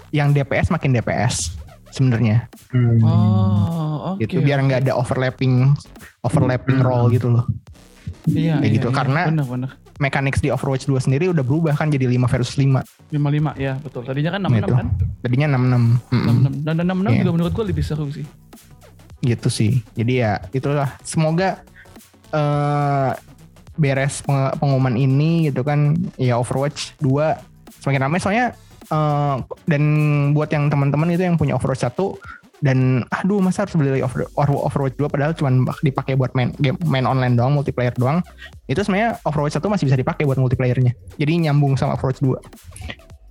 yang 0.09 0.31
DPS 0.31 0.69
makin 0.69 0.93
DPS 0.93 1.53
sebenarnya 1.89 2.49
Hmm. 2.69 3.05
Oh, 3.05 4.17
oke. 4.17 4.25
gitu 4.25 4.41
biar 4.41 4.61
nggak 4.61 4.89
ada 4.89 4.97
overlapping 4.97 5.77
overlapping 6.23 6.81
Hmm. 6.81 6.87
role 6.87 7.07
gitu 7.11 7.29
loh. 7.29 7.45
Iya, 8.25 8.57
kayak 8.57 8.65
iya, 8.65 8.77
gitu. 8.79 8.89
iya. 8.89 8.97
Karena- 8.97 9.27
benar 9.29 9.45
benar. 9.45 9.71
Mechanics 9.95 10.39
di 10.39 10.49
Overwatch 10.49 10.85
2 10.85 10.97
sendiri 10.99 11.29
udah 11.29 11.41
berubah 11.41 11.73
kan 11.73 11.87
jadi 11.87 12.07
5 12.07 12.25
versus 12.27 12.55
5. 12.55 12.81
55 13.09 13.57
ya, 13.57 13.77
betul. 13.79 14.03
Tadinya 14.03 14.31
kan 14.31 14.41
66 14.43 14.57
Gitu. 14.59 14.73
kan? 14.73 14.87
Tadinya 15.21 15.47
66. 15.51 15.83
Mm-mm. 16.09 16.37
66 16.57 16.63
dan 16.63 16.75
dan 16.75 16.87
66 16.87 17.03
Iya. 17.07 17.21
juga 17.21 17.33
menurut 17.33 17.53
gua 17.53 17.65
lebih 17.65 17.83
seru 17.83 18.07
sih. 18.09 18.27
gitu 19.21 19.47
sih. 19.47 19.79
Jadi 19.93 20.19
ya 20.19 20.43
itulah 20.51 20.99
semoga 21.01 21.63
eh 22.29 23.11
beres 23.73 24.21
peng- 24.21 24.53
pengumuman 24.57 24.93
ini 24.93 25.47
gitu 25.47 25.63
kan 25.63 25.95
ya 26.17 26.37
Overwatch 26.37 26.99
2 26.99 27.39
semakin 27.79 28.03
ramai 28.03 28.19
soalnya 28.19 28.53
eh 28.85 29.37
dan 29.65 29.83
buat 30.33 30.49
yang 30.49 30.67
teman-teman 30.67 31.09
itu 31.09 31.23
yang 31.23 31.37
punya 31.37 31.55
Overwatch 31.55 31.87
1 31.87 32.42
dan 32.63 33.03
aduh 33.11 33.39
masa 33.39 33.67
harus 33.67 33.75
beli 33.75 34.01
Over- 34.01 34.31
Over- 34.33 34.63
Overwatch 34.65 34.95
2 34.95 35.11
padahal 35.11 35.35
cuma 35.35 35.51
dipakai 35.81 36.15
buat 36.15 36.31
main 36.33 36.55
game 36.57 36.79
main 36.85 37.03
online 37.03 37.35
doang 37.35 37.53
multiplayer 37.53 37.91
doang 37.93 38.23
itu 38.65 38.79
sebenarnya 38.79 39.19
Overwatch 39.23 39.55
1 39.55 39.67
masih 39.67 39.85
bisa 39.85 39.99
dipakai 39.99 40.23
buat 40.23 40.39
multiplayernya 40.39 40.95
jadi 41.17 41.43
nyambung 41.43 41.75
sama 41.75 41.95
Overwatch 41.95 42.23
2 42.23 42.39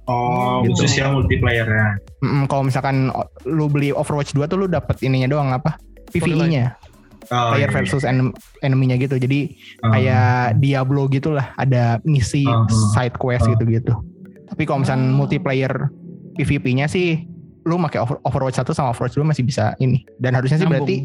Oh, 0.04 0.60
Gitu. 0.62 0.76
khusus 0.76 0.98
yang 0.98 1.14
multiplayer 1.14 1.64
ya. 1.64 1.88
Mm-mm, 2.20 2.44
kalau 2.46 2.66
misalkan 2.66 3.08
o- 3.10 3.30
lu 3.46 3.70
beli 3.70 3.90
Overwatch 3.90 4.34
2 4.34 4.44
tuh 4.44 4.58
lu 4.58 4.68
dapet 4.68 5.00
ininya 5.00 5.30
doang 5.30 5.50
apa 5.50 5.78
PvE-nya 6.12 6.76
Oh, 7.30 7.54
player 7.54 7.64
iya, 7.64 7.70
iya. 7.70 7.76
versus 7.80 8.04
enem- 8.04 8.34
enemy-nya 8.60 8.98
gitu 8.98 9.16
jadi 9.16 9.48
Oh. 9.80 9.94
kayak 9.94 10.60
Diablo 10.60 11.08
gitulah 11.08 11.54
ada 11.56 12.02
misi 12.04 12.44
Uh-huh. 12.44 12.68
side 12.92 13.16
quest 13.16 13.46
Uh. 13.46 13.56
gitu-gitu 13.56 13.94
tapi 14.50 14.66
kalau 14.66 14.84
misalnya 14.84 15.08
Oh. 15.08 15.16
multiplayer 15.16 15.72
PvP-nya 16.34 16.90
sih 16.90 17.24
lu 17.62 17.78
pakai 17.78 18.00
Over- 18.02 18.22
Overwatch 18.26 18.58
1 18.58 18.74
sama 18.74 18.90
Overwatch 18.92 19.16
2 19.16 19.26
masih 19.26 19.44
bisa 19.46 19.74
ini 19.78 20.02
dan 20.18 20.34
harusnya 20.34 20.58
sih 20.58 20.66
Nyambung. 20.66 20.86
berarti 20.86 20.98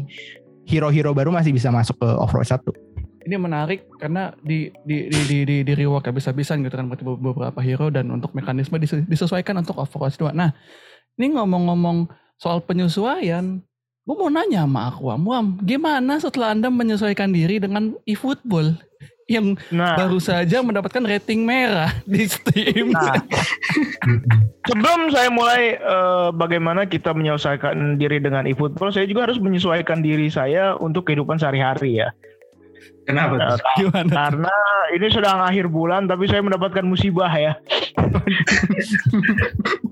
hero-hero 0.65 1.11
baru 1.13 1.29
masih 1.29 1.53
bisa 1.53 1.69
masuk 1.69 1.95
ke 1.97 2.07
Overwatch 2.07 2.51
1 2.53 3.27
Ini 3.27 3.35
menarik 3.35 3.83
karena 3.99 4.31
di 4.39 4.71
di 4.87 5.11
di 5.11 5.19
di, 5.27 5.37
di, 5.43 5.55
di 5.61 5.73
rework 5.75 6.07
habis-habisan 6.07 6.63
gitu 6.63 6.79
kan 6.79 6.87
buat 6.87 7.03
beberapa 7.03 7.59
hero 7.59 7.91
dan 7.91 8.07
untuk 8.07 8.31
mekanisme 8.31 8.79
dises- 8.79 9.03
disesuaikan 9.03 9.59
untuk 9.59 9.75
Overwatch 9.75 10.15
2. 10.15 10.31
Nah, 10.31 10.55
ini 11.19 11.35
ngomong-ngomong 11.35 12.07
soal 12.39 12.63
penyesuaian, 12.63 13.59
gue 14.07 14.15
mau 14.15 14.31
nanya 14.31 14.63
sama 14.63 14.87
aku, 14.87 15.11
Am, 15.11 15.27
Wam, 15.27 15.59
gimana 15.59 16.23
setelah 16.23 16.55
Anda 16.55 16.71
menyesuaikan 16.71 17.35
diri 17.35 17.59
dengan 17.59 17.99
eFootball? 18.07 18.79
Yang 19.27 19.59
Nah, 19.75 19.99
baru 19.99 20.23
saja 20.23 20.63
mendapatkan 20.63 21.03
rating 21.03 21.43
merah 21.43 21.91
di 22.07 22.23
Steam. 22.23 22.95
Nah. 22.95 23.19
sebelum 24.67 25.11
saya 25.11 25.27
mulai 25.27 25.75
eh, 25.75 26.29
bagaimana 26.31 26.87
kita 26.87 27.11
menyelesaikan 27.11 27.99
diri 27.99 28.23
dengan 28.23 28.47
eFootball, 28.47 28.95
saya 28.95 29.03
juga 29.03 29.27
harus 29.27 29.39
menyesuaikan 29.43 29.99
diri 29.99 30.31
saya 30.31 30.79
untuk 30.79 31.11
kehidupan 31.11 31.35
sehari-hari 31.35 31.99
ya. 32.01 32.09
Kenapa 33.07 33.33
Nah? 33.39 33.55
Gimana? 33.79 34.11
karena 34.11 34.55
ini 34.95 35.07
sedang 35.11 35.39
akhir 35.39 35.71
bulan, 35.71 36.07
tapi 36.07 36.27
saya 36.27 36.43
mendapatkan 36.43 36.83
musibah 36.83 37.31
ya. 37.31 37.55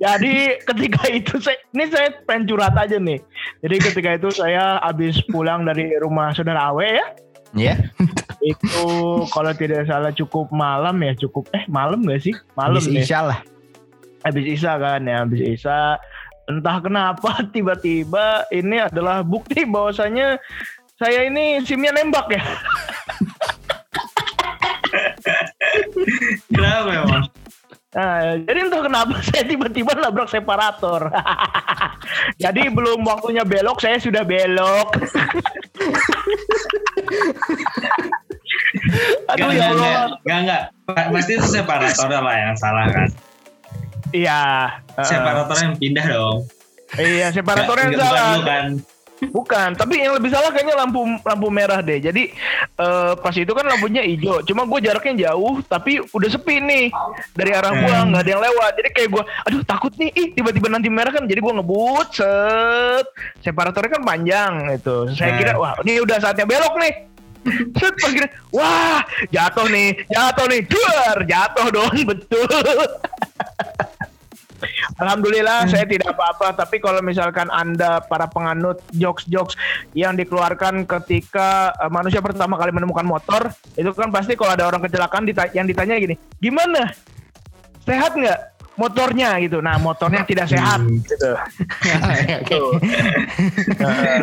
Jadi 0.04 0.60
ketika 0.64 1.02
itu 1.12 1.40
saya, 1.40 1.60
ini 1.72 1.86
saya 1.88 2.12
pengen 2.28 2.52
curhat 2.52 2.76
aja 2.76 3.00
nih. 3.00 3.20
Jadi 3.64 3.76
ketika 3.80 4.10
itu 4.20 4.30
saya 4.36 4.84
habis 4.84 5.20
pulang 5.32 5.64
dari 5.64 5.96
rumah 6.00 6.36
saudara 6.36 6.72
Awe 6.72 7.00
ya. 7.00 7.08
Ya. 7.56 7.80
Itu 8.44 8.86
kalau 9.32 9.56
tidak 9.56 9.88
salah 9.88 10.12
cukup 10.12 10.52
malam 10.52 11.00
ya, 11.00 11.16
cukup 11.16 11.48
eh 11.56 11.64
malam 11.72 12.04
gak 12.04 12.20
sih? 12.22 12.36
Malam 12.54 12.84
Habis 12.84 12.92
deh. 12.92 13.02
Isya 13.02 13.22
lah. 13.24 13.40
habis 14.26 14.46
Isa 14.58 14.74
kan 14.82 15.06
ya 15.06 15.22
habis 15.22 15.38
Isa 15.38 16.02
entah 16.50 16.78
kenapa 16.82 17.42
tiba-tiba 17.54 18.50
ini 18.50 18.82
adalah 18.82 19.22
bukti 19.22 19.70
bahwasanya 19.70 20.42
saya 20.98 21.30
ini 21.30 21.62
simnya 21.62 21.94
nembak 21.94 22.26
ya 22.34 22.42
Kenapa 26.50 26.90
emang? 26.90 27.24
Nah, 27.96 28.36
jadi 28.44 28.60
entah 28.62 28.84
kenapa 28.84 29.16
saya 29.26 29.44
tiba-tiba 29.46 29.96
nabrak 29.96 30.28
separator 30.28 31.08
jadi 32.44 32.68
belum 32.68 33.00
waktunya 33.02 33.42
belok 33.42 33.80
saya 33.80 33.96
sudah 33.98 34.22
belok 34.22 34.92
aduh 39.26 39.48
Enggak, 39.48 39.56
ya 39.56 39.68
Allah 39.72 40.20
enggak, 40.20 40.40
enggak. 40.44 40.62
Pa- 40.86 41.10
Pasti 41.10 41.32
itu 41.34 41.48
separator 41.48 42.10
lah 42.20 42.36
yang 42.38 42.56
salah 42.56 42.86
kan. 42.90 43.10
iya 44.12 44.42
uh, 44.94 45.04
Separator 45.04 45.56
yang 45.58 45.74
pindah 45.76 46.06
dong. 46.06 46.38
iya 46.96 47.28
separator 47.32 47.76
yang 47.80 47.92
salah 47.96 48.24
lu 48.34 48.42
kan. 48.44 48.66
Bukan, 49.16 49.80
tapi 49.80 50.04
yang 50.04 50.12
lebih 50.12 50.28
salah 50.28 50.52
kayaknya 50.52 50.76
lampu 50.76 51.00
lampu 51.24 51.48
merah 51.48 51.80
deh. 51.80 51.98
Jadi 51.98 52.36
eh, 52.76 53.14
pas 53.16 53.32
itu 53.32 53.48
kan 53.48 53.64
lampunya 53.64 54.04
hijau. 54.04 54.44
Cuma 54.44 54.68
gue 54.68 54.80
jaraknya 54.84 55.32
jauh, 55.32 55.64
tapi 55.64 56.04
udah 56.04 56.28
sepi 56.28 56.60
nih 56.60 56.92
dari 57.32 57.52
arah 57.56 57.72
gua 57.72 57.96
Hmm. 57.96 58.12
nggak 58.12 58.22
ada 58.22 58.32
yang 58.32 58.44
lewat. 58.44 58.72
Jadi 58.76 58.90
kayak 58.92 59.10
gue, 59.12 59.24
aduh 59.24 59.62
takut 59.64 59.94
nih, 59.96 60.12
ih 60.12 60.28
tiba-tiba 60.34 60.68
nanti 60.68 60.92
merah 60.92 61.12
kan. 61.12 61.24
Jadi 61.24 61.40
gue 61.40 61.54
ngebut, 61.56 62.08
set, 62.12 63.06
separatornya 63.40 63.92
kan 63.96 64.04
panjang 64.04 64.52
itu. 64.76 64.96
Saya 65.16 65.32
Hmm. 65.32 65.40
kira, 65.40 65.52
wah 65.56 65.74
ini 65.82 66.04
udah 66.04 66.18
saatnya 66.20 66.44
belok 66.44 66.76
nih. 66.76 66.94
Set, 67.78 67.94
pas 67.96 68.10
kira, 68.10 68.28
wah 68.52 69.00
jatuh 69.30 69.68
nih, 69.70 70.02
jatuh 70.10 70.46
nih, 70.50 70.62
duar, 70.66 71.18
jatuh 71.24 71.68
dong, 71.72 71.94
betul. 72.10 72.44
Alhamdulillah 74.98 75.68
saya 75.68 75.86
tidak 75.86 76.16
apa-apa. 76.16 76.56
Tapi 76.56 76.80
kalau 76.80 77.04
misalkan 77.04 77.52
Anda 77.52 78.00
para 78.06 78.30
penganut 78.30 78.80
jokes-jokes 78.96 79.58
yang 79.98 80.16
dikeluarkan 80.16 80.88
ketika 80.88 81.76
eh, 81.76 81.92
manusia 81.92 82.24
pertama 82.24 82.56
kali 82.56 82.72
menemukan 82.72 83.06
motor 83.06 83.52
itu 83.76 83.92
kan 83.92 84.10
pasti 84.10 84.34
kalau 84.40 84.56
ada 84.56 84.66
orang 84.70 84.82
kecelakaan 84.82 85.28
dita- 85.28 85.52
yang 85.52 85.68
ditanya 85.68 86.00
gini 86.00 86.16
gimana? 86.40 86.96
Sehat 87.86 88.18
nggak 88.18 88.55
motornya 88.76 89.40
gitu 89.40 89.60
nah 89.60 89.76
motornya 89.78 90.24
tidak 90.24 90.48
sehat 90.48 90.80
Hmm. 90.82 91.00
gitu. 91.00 91.32
Eh, 93.76 94.20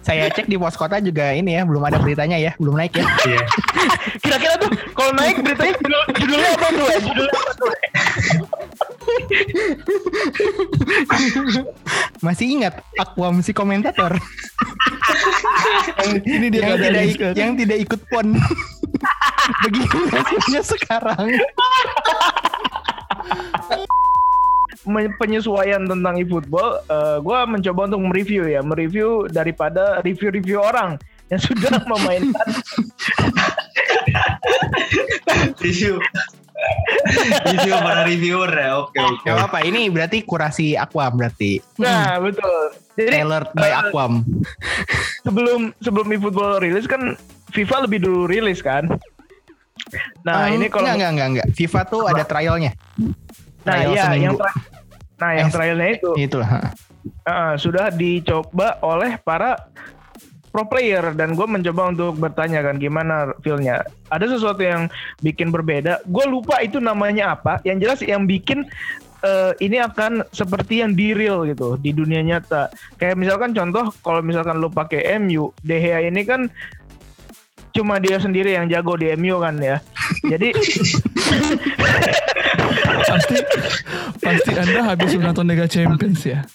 Saya 0.06 0.28
cek 0.28 0.46
di 0.46 0.56
pos 0.56 0.74
kota 0.74 0.96
juga 0.98 1.30
ini 1.30 1.52
ya 1.52 1.62
belum 1.62 1.80
ada 1.82 1.96
beritanya 1.96 2.36
ya, 2.36 2.52
belum 2.56 2.74
naik 2.74 2.94
ya. 2.94 3.04
Iya. 3.22 3.40
kira-kira 4.22 4.54
tuh 4.58 4.68
kalau 4.92 5.12
naik 5.12 5.40
beritanya 5.40 5.74
judul- 5.74 6.08
judulnya 6.14 6.48
apa 6.50 6.68
tuh 6.70 6.86
eh? 6.86 7.00
judulnya 7.00 7.34
apa 7.34 7.52
tuh 7.54 7.68
eh? 7.70 7.88
Masih 12.20 12.46
ingat 12.50 12.74
Aquam 12.96 13.40
si 13.40 13.52
komentator 13.52 14.16
Ini 16.18 16.46
dia 16.48 16.62
yang 16.62 16.78
tidak 16.78 16.92
list 16.94 17.10
ik- 17.10 17.20
kan. 17.20 17.32
yang 17.34 17.52
tidak 17.54 17.78
ikut 17.80 18.00
pon. 18.08 18.26
Begitu 19.62 19.98
nasibnya 20.06 20.62
sekarang. 20.62 21.26
Penyesuaian 24.86 25.82
tentang 25.82 26.14
eFootball, 26.16 26.84
eh 26.84 27.16
gue 27.18 27.38
mencoba 27.46 27.88
untuk 27.88 28.04
mereview 28.04 28.44
ya, 28.44 28.60
mereview 28.60 29.24
daripada 29.26 30.00
review-review 30.00 30.60
orang 30.60 31.00
yang 31.28 31.40
sudah 31.40 31.72
memainkan. 31.90 32.48
Review. 35.58 35.96
Review 37.44 37.74
para 37.76 38.02
reviewer 38.04 38.48
ya. 38.48 38.70
Oke, 38.78 38.96
oke. 38.96 39.24
Gak 39.24 39.36
apa-apa, 39.36 39.58
ini 39.62 39.88
berarti 39.88 40.22
kurasi 40.22 40.72
Aquam 40.74 41.16
berarti. 41.16 41.60
Nah 41.76 42.16
betul. 42.18 42.72
Jadi 42.94 43.10
Tailored 43.10 43.48
by 43.52 43.66
eh, 43.66 43.74
Aquam. 43.74 44.12
sebelum 45.20 45.60
sebelum 45.80 46.06
eFootball 46.10 46.60
rilis 46.60 46.84
kan 46.84 47.16
FIFA 47.50 47.84
lebih 47.84 48.04
dulu 48.04 48.24
rilis 48.24 48.60
kan. 48.60 48.86
Nah 50.22 50.48
Um, 50.48 50.56
ini 50.56 50.66
kalau 50.68 50.88
enggak, 50.88 50.96
enggak, 50.96 51.10
enggak, 51.10 51.28
enggak. 51.28 51.48
FIFA 51.52 51.80
tuh 51.84 52.02
ada 52.04 52.22
trialnya. 52.24 52.72
nah 53.64 53.80
trial 53.80 53.92
iya 53.92 54.04
yang 54.12 54.36
seminggu. 54.36 54.38
tra- 54.40 54.56
nah 55.20 55.30
yang 55.34 55.48
trialnya 55.50 55.88
itu. 55.94 56.10
Itulah. 56.18 56.72
eh, 57.04 57.54
sudah 57.56 57.92
dicoba 57.92 58.80
oleh 58.80 59.20
para 59.20 59.56
pro 60.54 60.62
player. 60.70 61.10
Dan 61.18 61.34
gue 61.34 61.46
mencoba 61.50 61.90
untuk 61.90 62.14
bertanya 62.14 62.62
kan 62.62 62.78
gimana 62.78 63.34
feelnya? 63.42 63.82
Ada 64.14 64.38
sesuatu 64.38 64.62
yang 64.62 64.86
bikin 65.18 65.50
berbeda. 65.50 65.98
Gue 66.06 66.30
lupa 66.30 66.62
itu 66.62 66.78
namanya 66.78 67.34
apa. 67.34 67.58
Yang 67.66 67.78
jelas 67.82 68.00
yang 68.06 68.22
bikin 68.30 68.62
eh, 69.26 69.52
ini 69.58 69.82
akan 69.82 70.22
seperti 70.30 70.86
yang 70.86 70.94
di 70.94 71.10
real 71.10 71.42
gitu 71.42 71.74
di 71.82 71.90
dunia 71.90 72.22
nyata. 72.22 72.70
Kayak 73.02 73.18
misalkan 73.18 73.50
contoh 73.50 73.90
kalau 74.06 74.22
misalkan 74.22 74.62
lu 74.62 74.70
pakai 74.70 75.18
MU 75.18 75.50
De 75.66 75.82
Gea 75.82 76.06
ini 76.06 76.22
kan 76.22 76.46
cuma 77.74 77.98
dia 77.98 78.22
sendiri 78.22 78.54
yang 78.54 78.70
jago 78.70 78.94
di 78.94 79.10
MU 79.18 79.42
kan 79.42 79.58
ya. 79.58 79.82
Jadi 80.30 80.54
pasti 82.84 83.34
pasti 84.18 84.50
Anda 84.52 84.80
habis 84.84 85.14
menonton 85.14 85.46
Liga 85.46 85.64
Champions 85.64 86.20
ya. 86.22 86.44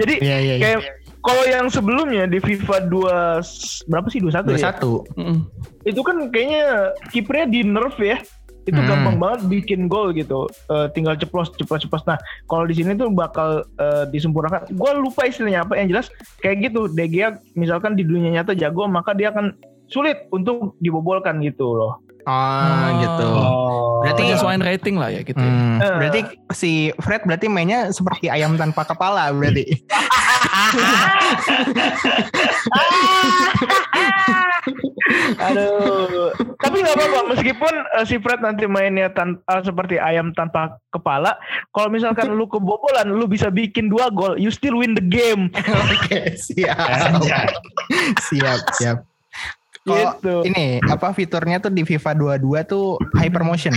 jadi 0.00 0.14
Iya, 0.18 0.36
iya, 0.38 0.54
iya. 0.56 0.60
kayak 0.60 0.80
kalau 1.22 1.42
yang 1.46 1.66
sebelumnya 1.68 2.24
di 2.26 2.38
FIFA 2.38 2.88
2 2.90 3.86
berapa 3.86 4.06
sih 4.08 4.18
21 4.18 4.58
ya 4.58 4.74
21. 4.74 5.14
Mm-mm. 5.14 5.38
itu 5.84 6.00
kan 6.02 6.16
kayaknya 6.28 6.64
kipernya 7.10 7.46
di 7.48 7.60
nerf 7.62 7.96
ya 7.96 8.18
itu 8.62 8.70
Hmm. 8.72 8.86
gampang 8.86 9.16
banget 9.18 9.40
bikin 9.50 9.80
gol 9.86 10.10
gitu 10.12 10.46
Eh, 10.68 10.86
tinggal 10.92 11.14
ceplos 11.14 11.50
ceplos 11.52 11.82
ceplos 11.82 12.02
nah 12.06 12.16
kalau 12.46 12.62
di 12.62 12.74
sini 12.74 12.94
tuh 12.94 13.10
bakal 13.10 13.62
eh, 13.76 14.04
disempurnakan 14.08 14.70
gue 14.70 14.90
lupa 14.96 15.26
istilahnya 15.26 15.62
apa 15.62 15.74
yang 15.74 15.90
jelas 15.90 16.06
kayak 16.38 16.70
gitu 16.70 16.86
Gea 16.88 17.36
misalkan 17.54 17.92
di 17.92 18.02
dunia 18.02 18.30
nyata 18.32 18.54
jago 18.54 18.86
maka 18.86 19.12
dia 19.12 19.30
akan 19.30 19.52
sulit 19.90 20.26
untuk 20.30 20.74
dibobolkan 20.78 21.38
gitu 21.38 21.74
loh 21.74 21.98
Oh, 22.22 22.86
gitu. 22.98 23.28
Oh. 23.28 24.00
Berarti- 24.02 24.22
Penyesuaian 24.24 24.62
rating 24.62 24.96
lah 24.98 25.08
ya 25.08 25.22
gitu. 25.22 25.38
ya. 25.38 25.46
Hmm, 25.46 25.78
Eh. 25.78 25.94
berarti 25.96 26.20
si 26.52 26.70
Fred 26.98 27.22
berarti 27.22 27.46
mainnya 27.46 27.90
seperti 27.90 28.26
ayam 28.26 28.54
tanpa 28.54 28.82
kepala 28.82 29.30
berarti. 29.30 29.66
Aduh. 35.42 36.30
Tapi 36.58 36.76
nggak 36.78 36.96
apa-apa 36.96 37.20
meskipun 37.34 37.74
eh, 37.98 38.04
si 38.06 38.16
Fred 38.18 38.40
nanti 38.40 38.64
mainnya 38.66 39.10
tan- 39.10 39.42
eh, 39.42 39.62
seperti 39.62 39.98
ayam 39.98 40.30
tanpa 40.32 40.78
kepala, 40.90 41.34
kalau 41.72 41.90
misalkan 41.90 42.30
lu 42.32 42.46
kebobolan, 42.46 43.10
lu 43.10 43.26
bisa 43.26 43.50
bikin 43.50 43.90
dua 43.90 44.08
gol, 44.10 44.38
you 44.38 44.50
still 44.50 44.78
win 44.78 44.94
the 44.94 45.02
game. 45.04 45.50
Oke, 45.92 46.36
siap. 46.38 46.78
Anjay. 47.18 47.46
siap, 48.22 48.60
siap. 48.74 48.98
Kalau 49.82 50.14
Gitu. 50.14 50.34
ini 50.46 50.78
apa 50.80 51.10
fiturnya 51.10 51.58
tuh 51.58 51.68
di 51.68 51.82
FIFA 51.82 52.14
22 52.38 52.62
tuh 52.62 52.86
hypermotion. 53.18 53.74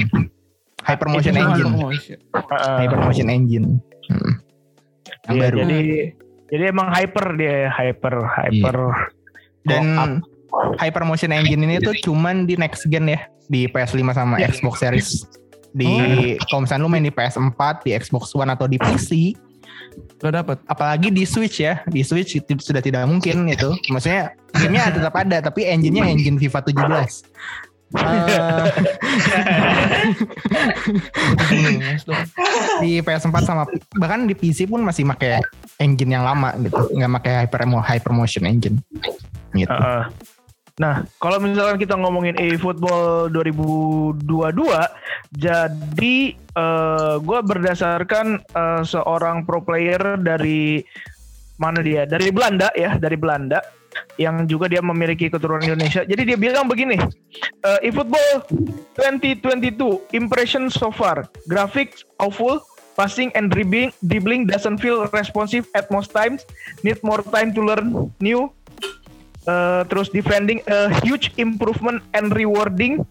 Hypermotion 0.85 1.33
Itu 1.33 1.41
engine. 1.41 1.65
Promotion. 1.73 2.19
Heeh. 2.29 2.77
Hypermotion 2.85 3.27
engine. 3.27 3.67
Hmm. 4.05 4.33
Yang 5.25 5.33
Iya, 5.33 5.41
baru. 5.41 5.57
Jadi 5.57 5.81
jadi 6.45 6.63
emang 6.69 6.87
hyper 6.93 7.25
dia 7.33 7.55
hyper 7.67 8.15
hyper. 8.21 8.77
Dan 9.65 9.85
Go 9.97 9.97
up. 9.97 10.77
Hypermotion 10.79 11.33
Engine 11.33 11.67
ini 11.67 11.81
tuh 11.81 11.91
cuman 11.99 12.45
di 12.45 12.55
next 12.55 12.87
gen 12.87 13.09
ya 13.09 13.27
di 13.49 13.65
PS5 13.65 14.13
sama 14.13 14.37
Iya. 14.37 14.53
Xbox 14.53 14.79
Series. 14.79 15.25
Di 15.73 15.89
kalau 16.47 16.63
misalnya 16.63 16.85
lu 16.85 16.89
main 16.89 17.03
di 17.03 17.11
PS4, 17.11 17.59
di 17.83 17.91
Xbox 17.91 18.31
One 18.31 18.47
atau 18.47 18.63
di 18.63 18.79
PC, 18.79 19.35
Gak 20.15 20.31
dapat. 20.31 20.57
apalagi 20.65 21.11
di 21.11 21.27
Switch 21.27 21.59
ya, 21.61 21.83
di 21.85 22.01
Switch 22.01 22.39
itu 22.39 22.57
sudah 22.57 22.81
tidak 22.81 23.05
mungkin 23.05 23.45
itu. 23.51 23.75
Maksudnya 23.91 24.31
gamenya 24.55 24.91
tetap 24.97 25.15
ada, 25.15 25.41
tapi 25.43 25.67
engine-nya 25.67 26.07
engine 26.07 26.39
FIFA 26.39 26.59
17. 26.65 27.23
Eh, 27.95 27.95
di 32.81 32.97
PS4 32.99 33.35
sama 33.45 33.63
bahkan 33.95 34.25
di 34.25 34.33
PC 34.33 34.65
pun 34.65 34.81
masih 34.81 35.05
pakai 35.05 35.37
engine 35.77 36.17
yang 36.17 36.25
lama 36.25 36.49
gitu, 36.59 36.81
nggak 36.97 37.11
pakai 37.21 37.45
hyper 37.45 37.61
hypermotion 37.85 38.49
engine. 38.49 38.81
Gitu. 39.53 39.69
Heeh. 39.69 40.09
Nah, 40.75 41.07
kalau 41.23 41.39
misalkan 41.39 41.79
kita 41.79 41.95
ngomongin 41.95 42.35
eFootball 42.35 43.31
2022, 43.31 44.19
jadi 45.39 46.17
eh 46.35 47.15
gue 47.23 47.39
berdasarkan 47.47 48.43
eh, 48.43 48.83
seorang 48.83 49.47
pro 49.47 49.63
player 49.63 50.19
dari 50.19 50.83
mana 51.55 51.79
dia? 51.79 52.03
Dari 52.03 52.27
Belanda 52.27 52.75
ya, 52.75 52.99
dari 52.99 53.15
Belanda 53.15 53.63
yang 54.19 54.43
juga 54.51 54.67
dia 54.67 54.83
memiliki 54.83 55.31
keturunan 55.31 55.63
Indonesia. 55.63 56.03
Jadi 56.03 56.35
dia 56.35 56.35
bilang 56.35 56.67
begini, 56.67 56.99
eh, 57.63 57.79
eFootball 57.87 58.43
2022 58.99 60.11
impression 60.11 60.67
so 60.67 60.91
far, 60.91 61.23
graphics 61.47 62.03
awful, 62.19 62.59
passing 62.99 63.31
and 63.39 63.47
dribbling 63.47 63.95
dribbling 64.11 64.43
doesn't 64.43 64.83
feel 64.83 65.07
responsive 65.15 65.63
at 65.71 65.87
most 65.87 66.11
times, 66.11 66.43
need 66.83 66.99
more 66.99 67.23
time 67.31 67.55
to 67.55 67.63
learn 67.63 68.11
new 68.19 68.51
Uh, 69.45 69.85
terus 69.85 70.09
defending 70.09 70.57
a 70.65 70.89
huge 70.99 71.29
improvement 71.35 72.01
and 72.11 72.33
rewarding 72.33 73.05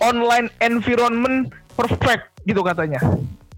online 0.00 0.50
environment 0.58 1.48
perfect 1.72 2.26
gitu 2.42 2.60
katanya 2.60 2.98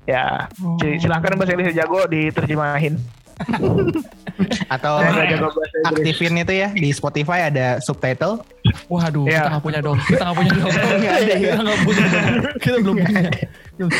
ya 0.05 0.45
sil- 0.77 1.01
silahkan 1.01 1.33
bahasa 1.35 1.57
Inggris 1.57 1.73
jago 1.73 2.05
diterjemahin 2.05 3.01
Atau 4.69 4.99
Saya 4.99 5.11
nggak 5.11 5.29
jago 5.29 5.47
bahasa 5.49 5.75
Inggris. 5.75 5.89
aktifin 5.91 6.35
itu 6.37 6.53
ya 6.55 6.69
di 6.71 6.89
Spotify 6.91 7.49
ada 7.49 7.79
subtitle. 7.79 8.43
Waduh, 8.87 9.27
Iya. 9.27 9.41
kita 9.41 9.51
nggak 9.51 9.65
punya 9.65 9.81
dong. 9.81 9.99
Kita 10.01 10.23
nggak 10.23 10.37
punya 10.37 10.53
dong. 10.55 10.71
Ada 10.79 11.19
ya? 11.19 11.37
Kita 11.41 11.63
nggak 11.63 11.81
punya 11.83 12.05
dong. 12.05 12.27
Kita 12.59 12.77
belum 12.79 12.97
punya. 12.97 13.31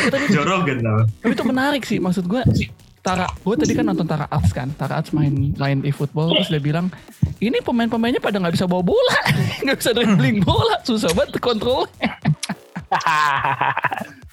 Tapi, 0.07 0.25
Jorogen 0.29 0.79
tau. 0.81 1.01
tapi 1.19 1.33
itu 1.35 1.45
menarik 1.45 1.83
sih. 1.83 1.99
Maksud 1.99 2.25
gue, 2.27 2.43
Tara, 3.05 3.29
gue 3.29 3.55
tadi 3.61 3.77
kan 3.77 3.85
nonton 3.85 4.09
Tara 4.09 4.25
Arts 4.33 4.51
kan. 4.51 4.73
Tara 4.73 4.97
Arts 4.97 5.13
main 5.13 5.53
main 5.55 5.85
e-football 5.85 6.33
terus 6.33 6.49
dia 6.49 6.57
bilang, 6.57 6.89
ini 7.37 7.61
pemain-pemainnya 7.61 8.17
pada 8.17 8.41
nggak 8.41 8.57
bisa 8.57 8.65
bawa 8.65 8.81
bola, 8.81 9.17
nggak 9.65 9.77
bisa 9.77 9.93
dribbling 9.93 10.41
bola, 10.41 10.81
susah 10.83 11.13
banget 11.13 11.37
kontrol. 11.37 11.85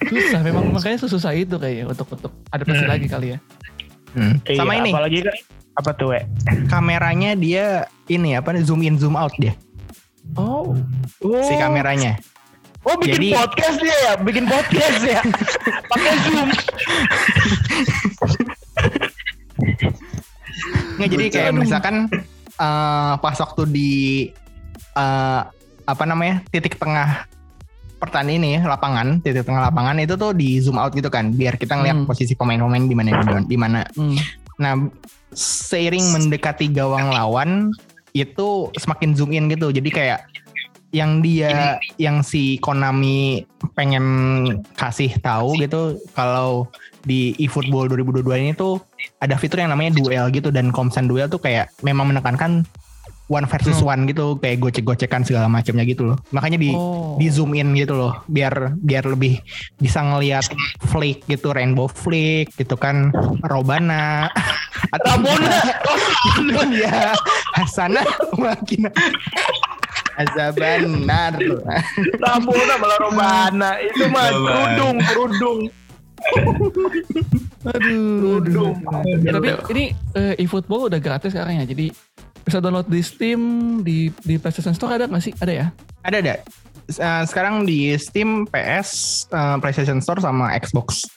susah, 0.08 0.40
memang 0.40 0.72
makanya 0.72 1.04
susah 1.04 1.36
itu 1.36 1.60
kayaknya 1.60 1.92
untuk 1.92 2.08
untuk 2.16 2.32
adaptasi 2.48 2.88
lagi 2.88 3.12
kali 3.12 3.36
ya. 3.36 3.38
Hmm. 4.16 4.40
Iya, 4.48 4.64
Sama 4.64 4.80
ini 4.80 4.92
apalagi 4.92 5.20
kan 5.24 5.36
apa 5.72 5.92
tuh 5.96 6.12
we? 6.12 6.20
kameranya 6.68 7.32
dia 7.32 7.88
ini 8.08 8.36
apa 8.36 8.52
zoom 8.60 8.84
in 8.84 9.00
zoom 9.00 9.16
out 9.16 9.32
dia 9.40 9.56
Oh, 10.36 10.76
Oh, 11.24 11.44
si 11.48 11.56
kameranya. 11.56 12.20
oh 12.84 13.00
bikin 13.00 13.32
Jadi- 13.32 13.36
podcast 13.40 13.80
dia 13.80 13.96
ya 14.04 14.14
bikin 14.20 14.52
podcast 14.52 15.00
ya 15.00 15.24
pakai 15.92 16.12
zoom 16.28 16.52
Nggak 21.02 21.12
jadi 21.18 21.26
kayak 21.34 21.52
Aduh. 21.52 21.62
misalkan 21.66 21.96
eh, 22.62 23.14
pas 23.18 23.38
waktu 23.42 23.62
di 23.68 23.92
eh, 24.94 25.42
apa 25.82 26.04
namanya 26.06 26.46
titik 26.54 26.78
tengah 26.78 27.26
pertandingan 27.98 28.46
ini 28.46 28.66
lapangan 28.66 29.22
titik 29.22 29.46
tengah 29.46 29.70
lapangan 29.70 29.98
itu 30.02 30.18
tuh 30.18 30.34
di 30.34 30.58
zoom 30.58 30.78
out 30.78 30.94
gitu 30.94 31.10
kan 31.10 31.34
biar 31.34 31.58
kita 31.58 31.78
ngeliat 31.78 32.02
Hmm. 32.02 32.10
posisi 32.10 32.34
pemain-pemain 32.34 32.86
di 32.86 32.96
mana 32.98 33.10
di 33.46 33.58
mana 33.58 33.80
hmm. 33.94 34.18
nah 34.58 34.74
seiring 35.34 36.10
mendekati 36.10 36.70
gawang 36.74 37.14
lawan 37.14 37.70
itu 38.12 38.68
semakin 38.76 39.14
zoom 39.16 39.32
in 39.32 39.48
gitu 39.48 39.70
jadi 39.72 39.90
kayak 39.90 40.20
yang 40.92 41.24
dia 41.24 41.80
yang 41.96 42.20
si 42.20 42.60
Konami 42.60 43.48
pengen 43.76 44.06
kasih 44.76 45.16
tahu 45.24 45.56
gitu 45.60 45.96
kalau 46.16 46.68
di 47.02 47.34
eFootball 47.42 47.90
2022 47.90 48.44
ini 48.44 48.52
tuh 48.54 48.78
ada 49.24 49.34
fitur 49.40 49.64
yang 49.64 49.74
namanya 49.74 49.98
duel 49.98 50.30
gitu 50.30 50.54
dan 50.54 50.70
komsan 50.70 51.08
duel 51.10 51.32
tuh 51.32 51.42
kayak 51.42 51.72
memang 51.82 52.12
menekankan 52.14 52.68
one 53.32 53.48
versus 53.48 53.80
one 53.80 54.04
gitu 54.12 54.36
kayak 54.44 54.60
gocek-gocekan 54.60 55.24
segala 55.24 55.48
macamnya 55.48 55.88
gitu 55.88 56.04
loh. 56.04 56.20
Makanya 56.36 56.60
di 56.60 56.76
Oh. 56.76 57.16
di 57.16 57.32
zoom 57.32 57.56
in 57.56 57.72
gitu 57.80 57.96
loh 57.96 58.20
biar 58.28 58.76
biar 58.76 59.08
lebih 59.08 59.40
bisa 59.80 60.04
ngelihat 60.04 60.44
flick 60.92 61.24
gitu 61.32 61.56
rainbow 61.56 61.88
flick 61.88 62.52
gitu 62.60 62.76
kan 62.76 63.16
Robana. 63.48 64.28
Atau 64.92 65.24
Ramona 65.24 66.68
ya 66.84 67.16
Hasana 67.56 68.04
Wakina 70.18 70.52
Azabanar 70.52 71.34
Ramona 72.20 72.76
malah 72.82 72.98
Robana 73.00 73.70
itu 73.80 74.04
mah 74.12 74.28
kerudung 74.30 74.98
kerudung 75.04 75.60
Aduh, 77.62 78.42
Kerudung. 78.42 78.78
Ya, 79.26 79.38
tapi 79.38 79.50
ini 79.74 79.86
eh, 80.14 80.38
eFootball 80.46 80.86
udah 80.90 81.02
gratis 81.02 81.34
sekarang 81.34 81.62
ya. 81.62 81.66
Jadi 81.66 81.90
bisa 82.46 82.62
download 82.62 82.90
di 82.90 83.02
Steam, 83.02 83.42
di 83.82 84.14
di 84.22 84.38
PlayStation 84.38 84.74
Store 84.78 84.98
ada 84.98 85.10
nggak 85.10 85.22
sih? 85.22 85.34
Ada 85.42 85.54
ya? 85.54 85.68
ada 86.02 86.18
ada 86.22 86.36
Eh, 86.90 87.24
sekarang 87.24 87.64
di 87.64 87.96
Steam 87.96 88.44
PS 88.50 89.24
eh, 89.32 89.58
PlayStation 89.64 90.04
Store 90.04 90.20
sama 90.20 90.52
Xbox 90.60 91.08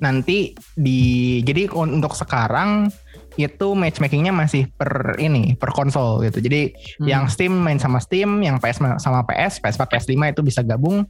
nanti 0.00 0.56
di 0.80 1.38
jadi 1.44 1.68
untuk 1.76 2.16
sekarang 2.16 2.88
itu 3.36 3.66
matchmakingnya 3.72 4.30
masih 4.30 4.66
per 4.72 4.90
ini 5.16 5.54
per 5.54 5.70
konsol 5.70 6.22
gitu. 6.22 6.40
Jadi 6.40 6.74
Hmm. 6.98 7.06
yang 7.06 7.24
Steam 7.26 7.54
main 7.54 7.76
sama 7.76 7.98
Steam 7.98 8.40
yang 8.40 8.58
PS 8.58 8.78
ma- 8.78 8.98
sama 8.98 9.22
PS 9.22 9.58
PS4 9.58 9.86
PS5 9.86 10.12
itu 10.28 10.40
bisa 10.40 10.60
gabung. 10.60 11.06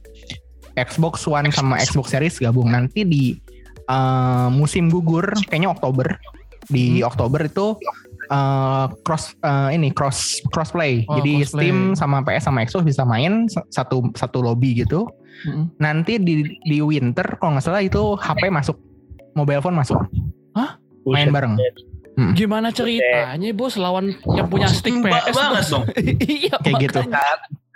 Xbox 0.73 1.25
One 1.25 1.49
sama 1.49 1.75
Xbox 1.77 2.09
Series 2.09 2.37
gabung. 2.37 2.67
Nanti 2.67 3.03
di 3.03 3.23
eh, 3.83 4.49
musim 4.49 4.87
gugur 4.87 5.25
kayaknya 5.45 5.67
Oktober 5.69 6.07
di 6.67 7.01
Hmm. 7.01 7.09
Oktober 7.09 7.41
itu 7.41 7.75
eh, 8.29 8.85
cross 9.01 9.35
eh, 9.37 9.69
ini 9.73 9.89
cross 9.89 10.39
crossplay. 10.47 11.03
Oh, 11.05 11.17
jadi 11.17 11.41
crossplay. 11.41 11.67
Steam 11.67 11.77
sama 11.93 12.21
PS 12.21 12.47
sama 12.47 12.63
Xbox 12.63 12.85
bisa 12.85 13.03
main 13.03 13.49
satu 13.67 14.07
satu 14.13 14.39
lobby 14.39 14.77
gitu. 14.77 15.09
Mm-mm. 15.41 15.73
nanti 15.81 16.21
di 16.21 16.45
di 16.61 16.77
winter 16.79 17.25
kalau 17.41 17.57
nggak 17.57 17.65
salah 17.65 17.81
itu 17.81 18.13
HP 18.13 18.47
masuk 18.47 18.77
mobile 19.33 19.57
phone 19.59 19.73
masuk. 19.73 19.97
Main 21.01 21.33
bareng 21.33 21.57
Gimana 22.35 22.69
ceritanya 22.69 23.49
bos 23.51 23.75
lawan 23.75 24.13
yang 24.35 24.47
punya 24.47 24.67
stick 24.67 24.93
Mbak 24.93 25.31
PS 25.31 25.35
banget 25.35 25.63
dong. 25.67 25.85
iya 26.41 26.55
Kayak 26.59 26.79
gitu. 26.83 26.99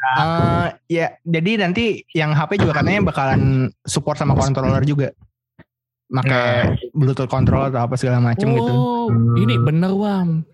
Eh, 0.05 0.67
ya 0.85 1.07
jadi 1.25 1.65
nanti 1.65 1.85
yang 2.13 2.29
HP 2.29 2.61
juga 2.61 2.77
katanya 2.77 3.09
bakalan 3.09 3.41
support 3.81 4.19
sama 4.19 4.37
controller 4.37 4.85
juga 4.85 5.09
pakai 6.05 6.77
Bluetooth 6.93 7.25
controller 7.25 7.73
atau 7.73 7.89
apa 7.89 7.97
segala 7.97 8.21
macem 8.21 8.53
gitu 8.53 8.69
Oh, 8.69 9.09
ini 9.35 9.57
bener 9.57 9.89
Wam. 9.89 10.45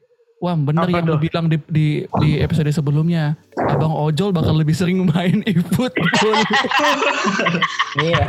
Wam 0.41 0.65
bener 0.65 0.87
Apa 0.87 0.97
yang 0.97 1.05
lu 1.05 1.13
tuh? 1.13 1.21
bilang 1.21 1.45
di, 1.51 1.57
di 1.69 1.87
di 2.17 2.39
episode 2.39 2.71
sebelumnya. 2.71 3.35
Abang 3.59 3.91
Ojol 3.93 4.31
bakal 4.31 4.55
lebih 4.57 4.73
sering 4.73 5.03
main 5.05 5.43
eFootball. 5.51 6.39
iya 8.07 8.25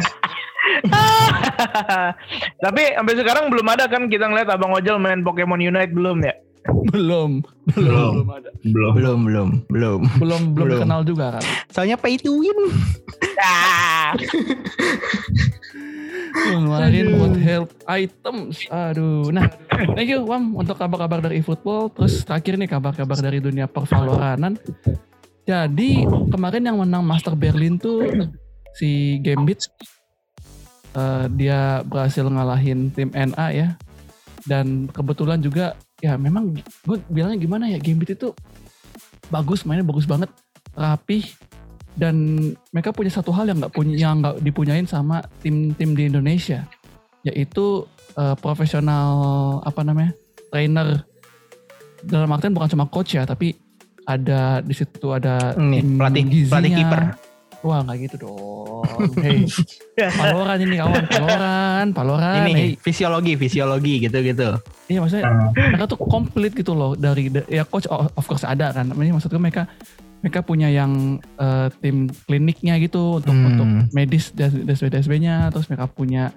Tapi 2.64 2.80
sampai 2.92 3.14
sekarang 3.14 3.44
belum 3.48 3.66
ada 3.66 3.84
kan 3.86 4.06
kita 4.06 4.24
ngeliat 4.24 4.48
Abang 4.48 4.72
Ojol 4.72 4.96
main 4.96 5.20
Pokemon 5.20 5.58
Unite 5.58 5.90
belum 5.90 6.22
ya? 6.22 6.32
belum, 6.62 7.42
belum, 7.74 7.74
Belum. 7.74 8.12
belum 8.14 8.28
ada. 8.30 8.48
Belum. 8.62 8.92
belum 8.94 9.18
belum 9.20 9.48
belum 9.66 9.98
Belum 10.16 10.40
belum 10.54 10.66
Belum. 10.68 10.80
kenal 10.80 11.00
juga 11.02 11.24
kan. 11.34 11.42
soalnya 11.68 11.96
pay 11.96 12.14
to 12.14 12.30
win 12.32 12.54
Ah, 13.36 14.14
Ngeluarin 16.32 17.06
buat 17.12 17.34
health 17.36 17.72
items. 17.84 18.64
Aduh. 18.68 19.28
Nah, 19.28 19.48
thank 19.92 20.06
you 20.06 20.22
Wam 20.22 20.54
untuk 20.54 20.76
kabar-kabar 20.76 21.20
dari 21.20 21.38
eFootball. 21.38 21.90
Terus 21.90 22.22
terakhir 22.22 22.56
nih 22.56 22.68
kabar-kabar 22.68 23.16
dari 23.18 23.38
dunia 23.38 23.66
perfaloranan. 23.66 24.56
Jadi 25.42 26.06
kemarin 26.30 26.64
yang 26.64 26.78
menang 26.78 27.02
Master 27.02 27.34
Berlin 27.34 27.76
tuh 27.76 28.06
si 28.72 29.18
Gambit. 29.18 29.58
Eh, 30.92 31.24
dia 31.32 31.80
berhasil 31.82 32.20
ngalahin 32.22 32.92
tim 32.92 33.08
NA 33.10 33.46
ya. 33.50 33.68
Dan 34.42 34.86
kebetulan 34.86 35.38
juga 35.38 35.72
ya 35.98 36.18
memang 36.18 36.52
gue 36.84 36.98
bilangnya 37.06 37.38
gimana 37.38 37.64
ya 37.66 37.78
Gambit 37.78 38.12
itu 38.12 38.34
bagus 39.30 39.62
mainnya 39.62 39.86
bagus 39.86 40.02
banget 40.02 40.28
rapih 40.74 41.22
dan 41.94 42.16
mereka 42.68 42.90
punya 42.90 43.08
satu 43.08 43.30
hal 43.30 43.46
yang 43.46 43.62
nggak 43.62 43.70
punya 43.70 43.94
yang 43.94 44.18
nggak 44.18 44.42
dipunyain 44.42 44.82
sama 44.82 45.22
tim-tim 45.38 45.94
di 45.94 46.10
Indonesia 46.10 46.66
yaitu 47.22 47.86
eh, 48.12 48.34
profesional 48.36 49.14
apa 49.62 49.80
namanya 49.80 50.10
trainer 50.50 51.06
dalam 52.02 52.34
artian 52.34 52.50
bukan 52.50 52.66
cuma 52.68 52.90
coach 52.90 53.14
ya 53.14 53.22
tapi 53.22 53.54
ada 54.02 54.58
di 54.58 54.74
situ 54.74 55.14
ada 55.14 55.54
Ini, 55.54 55.78
tim 55.78 55.88
pelatih- 55.94 56.26
gizinya. 56.26 56.50
pelatih 56.50 56.72
kiper. 56.74 57.02
Wah 57.62 57.80
nggak 57.80 57.98
gitu 58.04 58.16
dong. 58.22 58.84
Hey. 59.18 59.46
Paloran 60.20 60.58
ini 60.58 60.76
kawan. 60.76 61.04
Paloran 61.06 61.86
paloran 61.90 62.42
ini 62.44 62.52
hey. 62.52 62.70
fisiologi 62.76 63.34
fisiologi 63.34 64.02
gitu 64.02 64.18
gitu 64.18 64.58
iya 64.86 64.98
maksudnya 64.98 65.24
Nah, 65.24 65.48
mereka 65.54 65.86
tuh 65.88 65.98
komplit 65.98 66.52
gitu 66.52 66.74
loh 66.74 66.92
dari 66.92 67.26
da- 67.26 67.46
ya 67.46 67.62
coach 67.62 67.86
of 67.88 68.24
course 68.24 68.42
ada 68.42 68.70
kan. 68.70 68.90
Ini 68.90 69.10
maksudnya 69.10 69.38
mereka 69.38 69.64
mereka 70.20 70.38
punya 70.40 70.68
yang 70.68 71.18
eh, 71.34 71.66
tim 71.78 72.06
kliniknya 72.26 72.76
gitu 72.78 73.18
untuk 73.18 73.32
Hmm. 73.32 73.46
untuk 73.48 73.68
medis 73.90 74.30
DSB 74.30 74.86
DSB-nya 74.86 75.48
terus 75.48 75.66
mereka 75.66 75.86
punya 75.86 76.30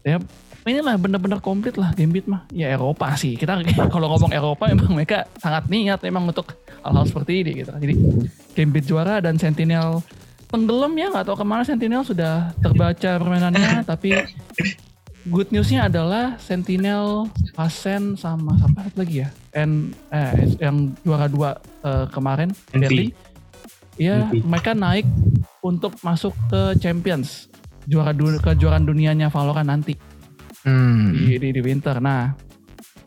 ya 0.00 0.16
inilah 0.62 0.96
bener-bener 0.96 1.40
komplit 1.40 1.74
lah 1.74 1.90
Gambit 1.92 2.24
mah. 2.24 2.44
Ya 2.48 2.68
Eropa 2.68 3.16
sih. 3.16 3.34
Kita 3.34 3.56
kalau 3.92 4.08
ngomong 4.08 4.30
Eropa 4.30 4.68
memang 4.68 4.92
mereka 4.92 5.24
sangat 5.36 5.66
niat 5.66 6.00
memang 6.00 6.28
untuk 6.28 6.52
hal-hal 6.80 7.04
seperti 7.04 7.42
ini 7.42 7.64
gitu. 7.64 7.72
Jadi 7.72 7.94
Gambit 8.54 8.84
juara 8.84 9.18
dan 9.18 9.36
Sentinel 9.36 10.04
tenggelam 10.50 10.92
ya 10.92 11.06
nggak 11.08 11.24
tahu 11.24 11.36
ke 11.38 11.46
mana 11.46 11.62
Sentinel 11.62 12.02
sudah 12.02 12.50
terbaca 12.58 13.10
permainannya 13.16 13.82
tapi 13.90 14.18
good 15.28 15.48
newsnya 15.48 15.86
adalah 15.86 16.34
Sentinel, 16.36 17.28
Asen 17.54 18.16
sama 18.16 18.56
siapa 18.56 18.88
lagi 18.96 19.22
ya? 19.22 19.28
N 19.52 19.92
eh, 20.08 20.32
yang 20.58 20.96
juara 21.00 21.28
dua 21.28 21.50
eh, 21.80 22.06
kemarin. 22.08 22.50
Berlin. 22.72 23.12
Iya, 23.94 24.26
NP. 24.26 24.48
mereka 24.48 24.72
naik 24.72 25.04
untuk 25.60 25.92
masuk 26.00 26.32
ke 26.48 26.72
Champions 26.80 27.52
juara 27.84 28.10
du- 28.10 28.40
kejuaraan 28.40 28.84
dunianya 28.84 29.28
Valorant 29.28 29.66
nanti 29.66 29.94
Hmm. 30.60 31.16
di, 31.16 31.40
di, 31.40 31.56
di 31.56 31.60
winter. 31.60 32.00
Nah, 32.00 32.36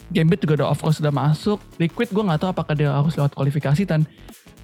Gambit 0.10 0.42
juga 0.42 0.62
udah 0.62 0.70
of 0.70 0.82
course 0.82 0.98
sudah 0.98 1.10
masuk. 1.10 1.62
Liquid 1.78 2.10
gue 2.10 2.22
nggak 2.22 2.42
tahu 2.42 2.50
apakah 2.50 2.74
dia 2.74 2.90
harus 2.90 3.14
lewat 3.14 3.34
kualifikasi 3.34 3.86
dan 3.86 4.06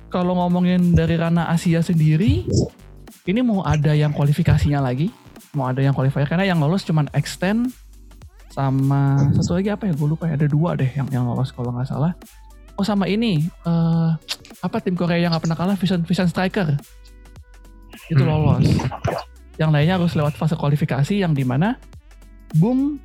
kalau 0.09 0.33
ngomongin 0.35 0.97
dari 0.97 1.15
ranah 1.15 1.53
Asia 1.53 1.79
sendiri, 1.79 2.45
ini 3.25 3.39
mau 3.45 3.61
ada 3.61 3.93
yang 3.93 4.09
kualifikasinya 4.11 4.81
lagi, 4.81 5.13
mau 5.53 5.69
ada 5.69 5.81
yang 5.81 5.93
qualifier 5.93 6.25
karena 6.25 6.45
yang 6.45 6.57
lolos 6.57 6.81
cuman 6.85 7.09
extend 7.13 7.69
sama 8.49 9.29
satu 9.37 9.61
lagi 9.61 9.69
apa 9.69 9.85
ya 9.85 9.93
gue 9.93 10.07
lupa 10.09 10.25
ya 10.25 10.33
ada 10.33 10.49
dua 10.49 10.73
deh 10.73 10.89
yang 10.97 11.05
yang 11.13 11.23
lolos 11.29 11.53
kalau 11.53 11.69
nggak 11.69 11.85
salah. 11.85 12.17
Oh 12.75 12.85
sama 12.85 13.05
ini 13.05 13.45
eh 13.45 14.09
apa 14.65 14.77
tim 14.81 14.97
Korea 14.97 15.21
yang 15.21 15.31
nggak 15.31 15.45
pernah 15.45 15.57
kalah 15.57 15.77
Vision 15.77 16.01
Vision 16.03 16.25
Striker 16.27 16.73
itu 18.09 18.23
Hmm. 18.25 18.29
lolos. 18.33 18.65
Yang 19.61 19.69
lainnya 19.75 19.95
harus 20.01 20.15
lewat 20.17 20.33
fase 20.33 20.57
kualifikasi 20.57 21.13
yang 21.21 21.37
di 21.37 21.45
mana 21.45 21.77
Boom 22.57 22.97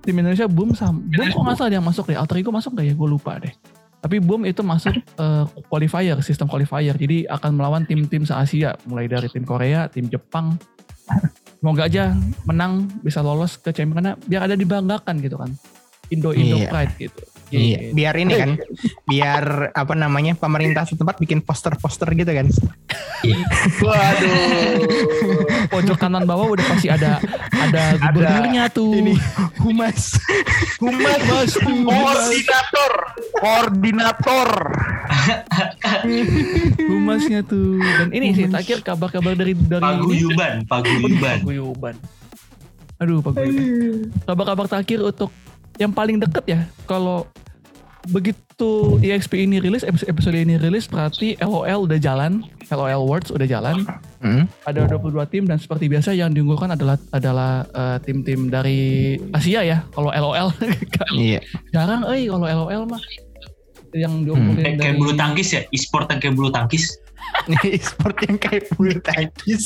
tim 0.00 0.16
Indonesia 0.16 0.48
Boom 0.48 0.72
sama 0.72 1.04
Boom 1.04 1.28
kok 1.28 1.42
nggak 1.44 1.56
salah 1.60 1.70
dia 1.76 1.82
masuk 1.84 2.08
deh 2.08 2.16
Alter 2.16 2.40
Ego 2.40 2.48
masuk 2.48 2.72
nggak 2.72 2.86
ya 2.88 2.94
gue 2.96 3.08
lupa 3.10 3.36
deh 3.36 3.52
tapi 3.98 4.22
Boom 4.22 4.46
itu 4.46 4.62
masuk 4.62 4.94
eh, 4.94 5.44
qualifier 5.66 6.18
sistem 6.22 6.46
qualifier. 6.46 6.94
Jadi 6.94 7.26
akan 7.26 7.50
melawan 7.58 7.82
tim-tim 7.86 8.22
se 8.22 8.34
Asia 8.34 8.78
mulai 8.86 9.10
dari 9.10 9.26
tim 9.30 9.42
Korea 9.42 9.90
tim 9.90 10.06
Jepang. 10.06 10.54
Semoga 11.58 11.90
aja 11.90 12.14
menang 12.46 12.86
bisa 13.02 13.18
lolos 13.18 13.58
ke 13.58 13.74
champion 13.74 13.98
karena 13.98 14.12
biar 14.30 14.46
ada 14.46 14.54
dibanggakan 14.54 15.18
gitu 15.18 15.34
kan. 15.34 15.50
Indo 16.08 16.30
Indo 16.30 16.62
Iya. 16.62 16.70
Pride 16.70 16.94
gitu 16.96 17.22
Iya, 17.48 17.96
biar 17.96 18.14
ini 18.20 18.32
kan, 18.36 18.50
biar 19.08 19.72
apa 19.72 19.94
namanya 19.96 20.36
pemerintah 20.36 20.84
setempat 20.84 21.16
bikin 21.16 21.40
poster-poster 21.40 22.12
gitu 22.12 22.28
kan. 22.28 22.46
Waduh. 23.80 24.84
pojok 25.72 25.96
kanan 25.98 26.24
bawah 26.28 26.54
udah 26.54 26.64
pasti 26.70 26.88
ada 26.92 27.18
ada 27.50 27.98
gubernurnya 27.98 28.70
tuh 28.70 28.94
Ini 28.94 29.14
humas. 29.64 30.16
Humas 30.78 31.20
Mas, 31.24 31.52
koordinator, 31.58 32.92
koordinator. 33.42 34.50
humasnya 36.78 37.40
tuh 37.42 37.80
dan 37.80 38.12
ini 38.12 38.36
sih 38.36 38.46
terakhir 38.46 38.84
kabar-kabar 38.84 39.32
dari 39.34 39.56
dari 39.56 39.82
ini 39.82 40.04
Paguyuban, 40.04 40.54
paguyuban. 40.68 41.38
Paguyuban. 41.42 41.94
Aduh, 42.98 43.18
paguyuban. 43.24 44.12
Kabar-kabar 44.26 44.66
terakhir 44.68 45.00
untuk 45.02 45.30
yang 45.78 45.94
paling 45.94 46.18
deket 46.18 46.44
ya. 46.46 46.60
Kalau 46.84 47.24
begitu 48.10 48.98
EXP 49.02 49.46
ini 49.46 49.62
rilis, 49.62 49.86
episode 49.86 50.10
episode 50.10 50.36
ini 50.38 50.58
rilis, 50.58 50.90
berarti 50.90 51.38
LOL 51.38 51.86
udah 51.86 51.98
jalan. 51.98 52.42
LOL 52.68 53.06
Worlds 53.08 53.32
udah 53.32 53.46
jalan. 53.48 53.86
Hmm. 54.20 54.44
Ada 54.66 54.90
22 54.90 55.14
tim 55.32 55.44
dan 55.48 55.56
seperti 55.56 55.88
biasa 55.88 56.12
yang 56.12 56.34
diunggulkan 56.34 56.74
adalah 56.74 56.98
adalah 57.14 57.64
eh, 57.64 57.96
tim-tim 58.04 58.50
dari 58.50 59.14
Asia 59.32 59.62
ya. 59.64 59.78
Kalau 59.94 60.10
LOL 60.12 60.52
Iya. 61.16 61.40
jarang, 61.72 62.04
eh 62.12 62.28
kalau 62.28 62.44
LOL 62.44 62.84
mah 62.90 63.00
yang 63.96 64.20
diunggulin 64.20 64.60
Kayak, 64.60 64.76
dari 64.76 64.84
kayak 64.84 64.96
bulu 65.00 65.12
tangkis 65.16 65.48
ya, 65.56 65.62
e-sport 65.72 66.12
yang 66.12 66.20
kayak 66.20 66.34
bulu 66.36 66.50
tangkis. 66.52 66.84
Nih 67.50 67.80
sport 67.80 68.16
yang 68.24 68.36
kayak 68.36 68.64
bulu 68.76 68.94
tangkis. 69.00 69.62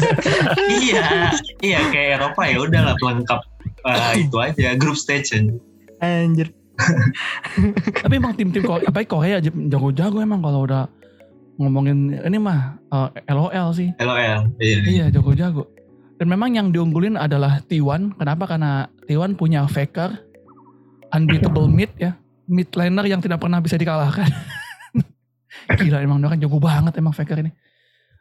iya, 0.84 1.32
iya 1.60 1.80
kayak 1.92 2.20
Eropa 2.20 2.42
ya 2.48 2.56
udahlah 2.60 2.94
pelengkap 3.00 3.40
eh, 3.86 4.12
itu 4.24 4.36
aja 4.40 4.74
grup 4.76 4.96
stage 4.96 5.36
aja. 5.36 5.54
Anjir. 6.00 6.52
Tapi 8.02 8.14
emang 8.18 8.34
tim-tim 8.34 8.66
apa 8.66 9.06
Korea 9.06 9.38
jago-jago 9.44 10.18
emang 10.18 10.42
kalau 10.42 10.66
udah 10.66 10.90
ngomongin 11.54 12.18
ini 12.18 12.38
mah 12.40 12.80
eh, 12.90 13.30
LOL 13.30 13.68
sih. 13.76 13.94
LOL. 14.02 14.50
Iya. 14.58 14.78
Iya 14.82 15.04
jago-jago. 15.14 15.70
Dan 16.14 16.30
memang 16.30 16.54
yang 16.54 16.70
diunggulin 16.70 17.18
adalah 17.18 17.58
T1. 17.66 18.18
Kenapa? 18.18 18.46
Karena 18.46 18.86
T1 19.06 19.34
punya 19.34 19.66
Faker, 19.66 20.14
unbeatable 21.10 21.66
mid 21.66 21.90
ya, 21.98 22.14
mid 22.46 22.70
laner 22.74 23.06
yang 23.10 23.18
tidak 23.18 23.42
pernah 23.42 23.58
bisa 23.58 23.74
dikalahkan. 23.74 24.30
Gila 25.78 26.02
emang 26.02 26.22
dia 26.22 26.30
kan 26.30 26.38
jago 26.38 26.58
banget 26.62 26.94
emang 26.98 27.14
Faker 27.14 27.42
ini. 27.42 27.50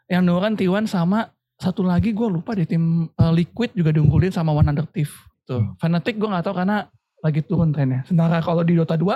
Yang 0.10 0.22
diunggulkan 0.26 0.54
T1 0.58 0.84
sama 0.90 1.30
satu 1.62 1.86
lagi 1.86 2.12
gue 2.12 2.28
lupa 2.28 2.58
di 2.58 2.66
tim 2.66 3.08
eh, 3.08 3.34
Liquid 3.34 3.78
juga 3.78 3.94
diunggulin 3.94 4.34
sama 4.34 4.52
One 4.52 4.74
Under 4.74 4.90
Thief. 4.90 5.14
Tuh, 5.44 5.76
Fnatic 5.76 6.16
gue 6.16 6.26
nggak 6.26 6.44
tahu 6.44 6.56
karena 6.56 6.88
lagi 7.20 7.40
turun 7.42 7.72
trennya. 7.72 8.04
Sementara 8.04 8.40
kalau 8.40 8.64
di 8.64 8.74
Dota 8.74 8.96
2, 8.96 9.12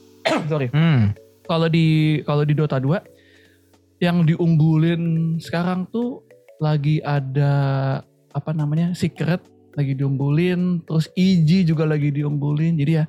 sorry, 0.50 0.68
Hmm. 0.70 1.16
kalau 1.42 1.66
di 1.66 1.86
kalau 2.22 2.44
di 2.44 2.52
Dota 2.52 2.76
2 2.76 3.00
yang 3.98 4.22
diunggulin 4.22 5.02
sekarang 5.38 5.86
tuh 5.86 6.26
lagi 6.58 6.98
ada 6.98 7.52
apa 8.30 8.50
namanya 8.50 8.92
Secret 8.92 9.38
lagi 9.72 9.94
diunggulin 9.94 10.82
terus 10.82 11.06
EG 11.12 11.64
juga 11.64 11.82
lagi 11.82 12.10
diunggulin 12.10 12.76
jadi 12.76 12.92
ya 12.92 13.04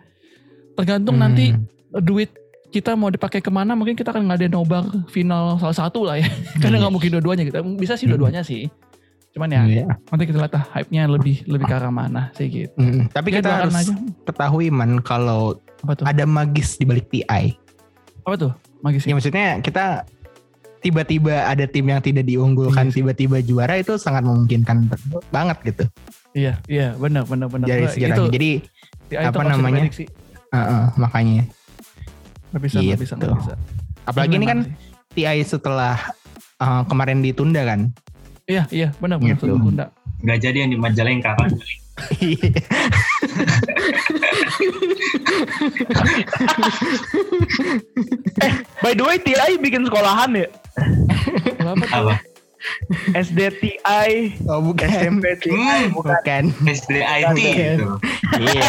tergantung 0.73 1.17
Hmm. 1.17 1.25
nanti 1.25 1.45
duit 1.99 2.29
kita 2.69 2.93
mau 2.93 3.09
dipakai 3.09 3.37
ke 3.37 3.49
mana 3.49 3.73
mungkin 3.73 3.93
kita 3.93 4.09
akan 4.09 4.25
ngadain 4.25 4.49
nobar 4.49 4.85
final 5.07 5.57
salah 5.57 5.77
satu 5.77 6.01
lah 6.03 6.17
ya 6.17 6.25
karena 6.61 6.77
nggak 6.79 6.93
mungkin 6.93 7.09
dua-duanya 7.11 7.43
kita 7.43 7.59
bisa 7.75 7.93
sih 7.93 8.05
Hmm. 8.05 8.17
dua-duanya 8.17 8.41
sih 8.41 8.69
cuman 9.33 9.49
ya 9.49 9.61
Iya. 9.65 9.85
nanti 10.05 10.23
kita 10.23 10.37
lihat 10.37 10.53
hype-nya 10.69 11.03
lebih 11.07 11.41
lebih 11.45 11.65
ke 11.65 11.73
arah 11.73 11.89
mana 11.89 12.29
sih 12.31 12.45
gitu 12.47 12.73
Hmm. 12.75 13.09
Tapi 13.09 13.27
Ya, 13.29 13.41
kita 13.41 13.49
harus 13.59 13.73
aja. 13.75 13.93
ketahui 14.23 14.69
man 14.69 15.01
kalau 15.01 15.57
apa 15.81 15.93
tuh 15.95 16.05
ada 16.05 16.23
magis 16.23 16.77
di 16.77 16.85
balik 16.85 17.09
TI. 17.09 17.57
apa 18.21 18.35
tuh 18.35 18.51
magis 18.79 19.03
Ya 19.03 19.11
maksudnya 19.11 19.57
kita 19.59 20.05
tiba-tiba 20.79 21.43
ada 21.43 21.65
tim 21.65 21.83
yang 21.83 21.97
tidak 21.99 22.23
diunggulkan 22.23 22.85
Iya 22.85 22.91
sih. 22.91 22.97
tiba-tiba 22.99 23.37
juara 23.39 23.75
itu 23.75 23.95
sangat 23.95 24.21
memungkinkan 24.21 24.85
banget 25.29 25.57
gitu 25.65 25.83
iya 26.33 26.59
iya 26.67 26.93
benar 26.93 27.23
benar 27.23 27.47
benar 27.47 27.65
dari 27.65 27.83
Itu- 27.83 27.93
sejarahnya. 27.95 28.29
Jadi 28.29 28.49
TI 29.03 29.15
itu 29.15 29.27
apa 29.29 29.41
namanya? 29.43 29.81
diprediksi. 29.83 30.05
uh-uh, 30.49 30.83
makanya 30.95 31.43
Nggak 32.49 32.61
bisa, 32.61 32.77
nggak 32.79 33.01
bisa, 33.01 33.15
Gitu. 33.15 33.33
bisa. 33.33 33.53
apalagi 34.05 34.33
ini 34.35 34.45
kan 34.45 34.59
sih. 34.61 34.73
TI 35.15 35.41
setelah 35.41 35.97
uh, 36.59 36.85
kemarin 36.85 37.17
ditunda 37.19 37.61
kan. 37.63 37.89
Iya, 38.43 38.67
iya, 38.75 38.91
benar 38.99 39.23
benar 39.23 39.39
Gitu. 39.39 39.47
Sudah 39.47 39.55
Bunda. 39.55 39.85
Nggak 40.23 40.39
jadi 40.43 40.57
yang 40.67 40.71
di 40.75 40.79
Majalengka 40.79 41.31
kan. 41.39 41.51
By 48.83 48.91
the 48.97 49.03
way, 49.05 49.17
TI 49.21 49.57
bikin 49.61 49.85
sekolahan 49.87 50.33
ya. 50.35 50.47
Apa? 51.93 52.17
SDTI, 53.13 54.09
oh 54.45 54.59
bukan. 54.61 54.87
SMP 54.87 55.25
TI, 55.37 55.51
Hmm, 55.51 55.91
bukan. 55.91 56.15
Bukan. 56.15 56.43
SDIT 56.65 57.27
Bukan. 57.29 57.43
gitu. 57.43 57.87
Iya. 58.39 58.67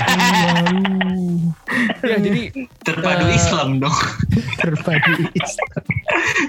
ya 2.03 2.17
jadi 2.19 2.43
Terpadu 2.81 3.25
Eh, 3.27 3.35
Islam 3.35 3.69
dong. 3.79 3.97
Terpadu 4.57 5.13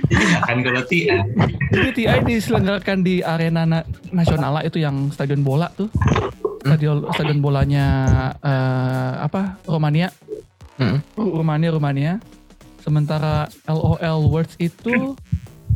Iya 0.07 0.37
kan 0.41 0.57
kalau 0.59 0.81
TI. 0.83 1.07
jadi 1.69 1.89
TI 1.91 2.17
diselenggarakan 2.25 2.99
di 3.01 3.21
arena 3.21 3.63
na- 3.63 3.85
nasional 4.09 4.51
lah, 4.51 4.63
itu 4.63 4.77
yang 4.77 5.09
stadion 5.09 5.41
bola 5.41 5.69
tuh. 5.71 5.87
Stadion 6.61 7.05
stadion 7.11 7.39
bolanya 7.39 7.85
eh, 8.37 9.13
apa? 9.21 9.61
Romania. 9.63 10.09
Hmm. 10.75 10.99
Rumania 11.15 11.69
Rumania. 11.71 12.13
Sementara 12.77 13.47
LOL 13.65 13.97
Worlds 14.27 14.53
itu 14.59 15.15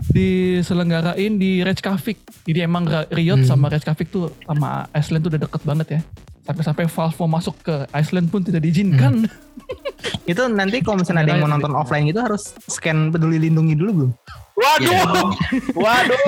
diselenggarain 0.09 1.35
di 1.35 1.59
Reykjavik. 1.59 2.17
Jadi 2.43 2.59
emang 2.59 2.87
Riot 3.09 3.41
Hmm. 3.41 3.47
sama 3.47 3.67
Reykjavik 3.67 4.07
tuh 4.07 4.31
sama 4.41 4.87
Iceland 4.91 5.21
tuh 5.21 5.31
udah 5.31 5.41
deket 5.41 5.61
banget 5.63 5.87
ya. 5.89 6.01
Sampai-sampai 6.41 6.89
Valve 6.89 7.17
mau 7.19 7.37
masuk 7.37 7.55
ke 7.61 7.85
Iceland 7.91 8.27
pun 8.27 8.41
tidak 8.41 8.63
diizinkan. 8.63 9.29
Itu 10.31 10.47
nanti 10.47 10.81
kalau 10.81 10.97
misalnya 10.97 11.21
ada 11.23 11.31
yang 11.31 11.43
mau 11.43 11.51
nonton 11.51 11.73
offline 11.73 12.05
gitu 12.05 12.17
harus 12.19 12.55
scan 12.65 13.11
peduli 13.11 13.37
lindungi 13.39 13.75
dulu 13.75 13.91
belum? 13.93 14.11
Waduh, 14.55 14.91
Iya. 14.91 15.03
waduh, 15.83 16.19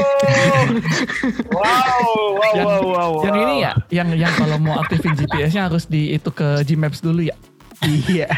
wow, 1.50 2.06
wow, 2.32 2.54
Yang- 2.54 2.64
wow, 2.64 2.82
wow, 2.82 3.12
Yang 3.22 3.36
wow. 3.36 3.44
ini 3.44 3.56
ya, 3.60 3.72
yang 3.90 4.10
yang 4.16 4.34
kalau 4.34 4.56
mau 4.56 4.80
aktifin 4.80 5.16
GPS-nya 5.16 5.68
harus 5.68 5.84
di 5.86 6.14
itu 6.14 6.30
ke 6.30 6.64
Gmaps 6.64 7.02
dulu 7.02 7.24
ya. 7.24 7.36
Iya. 7.82 8.30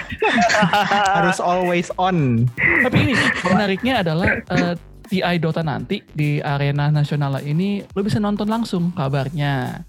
harus 1.19 1.37
always 1.37 1.91
on. 1.97 2.47
Tapi 2.57 2.97
ini 3.01 3.13
menariknya 3.43 4.01
adalah 4.01 4.29
eh, 4.39 4.73
TI 5.03 5.35
Dota 5.37 5.61
nanti 5.61 6.01
di 6.05 6.39
arena 6.39 6.87
nasional 6.87 7.39
ini 7.39 7.83
lu 7.83 8.01
bisa 8.01 8.17
nonton 8.17 8.47
langsung 8.47 8.91
kabarnya. 8.91 9.83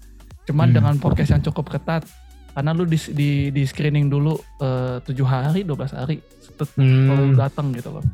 Cuman 0.45 0.69
Hmm. 0.69 0.75
dengan 0.75 0.95
podcast 0.97 1.31
yang 1.31 1.41
cukup 1.41 1.71
ketat 1.71 2.05
karena 2.51 2.71
lu 2.71 2.85
di 2.85 2.95
di, 3.11 3.29
di 3.49 3.63
screening 3.63 4.07
dulu 4.07 4.35
eh, 4.61 5.01
7 5.01 5.11
hari, 5.23 5.63
12 5.63 5.91
hari 5.91 6.19
kalau 6.53 6.71
Hmm. 6.77 7.31
lu 7.31 7.35
datang 7.35 7.71
gitu 7.71 7.89
loh. 7.91 8.05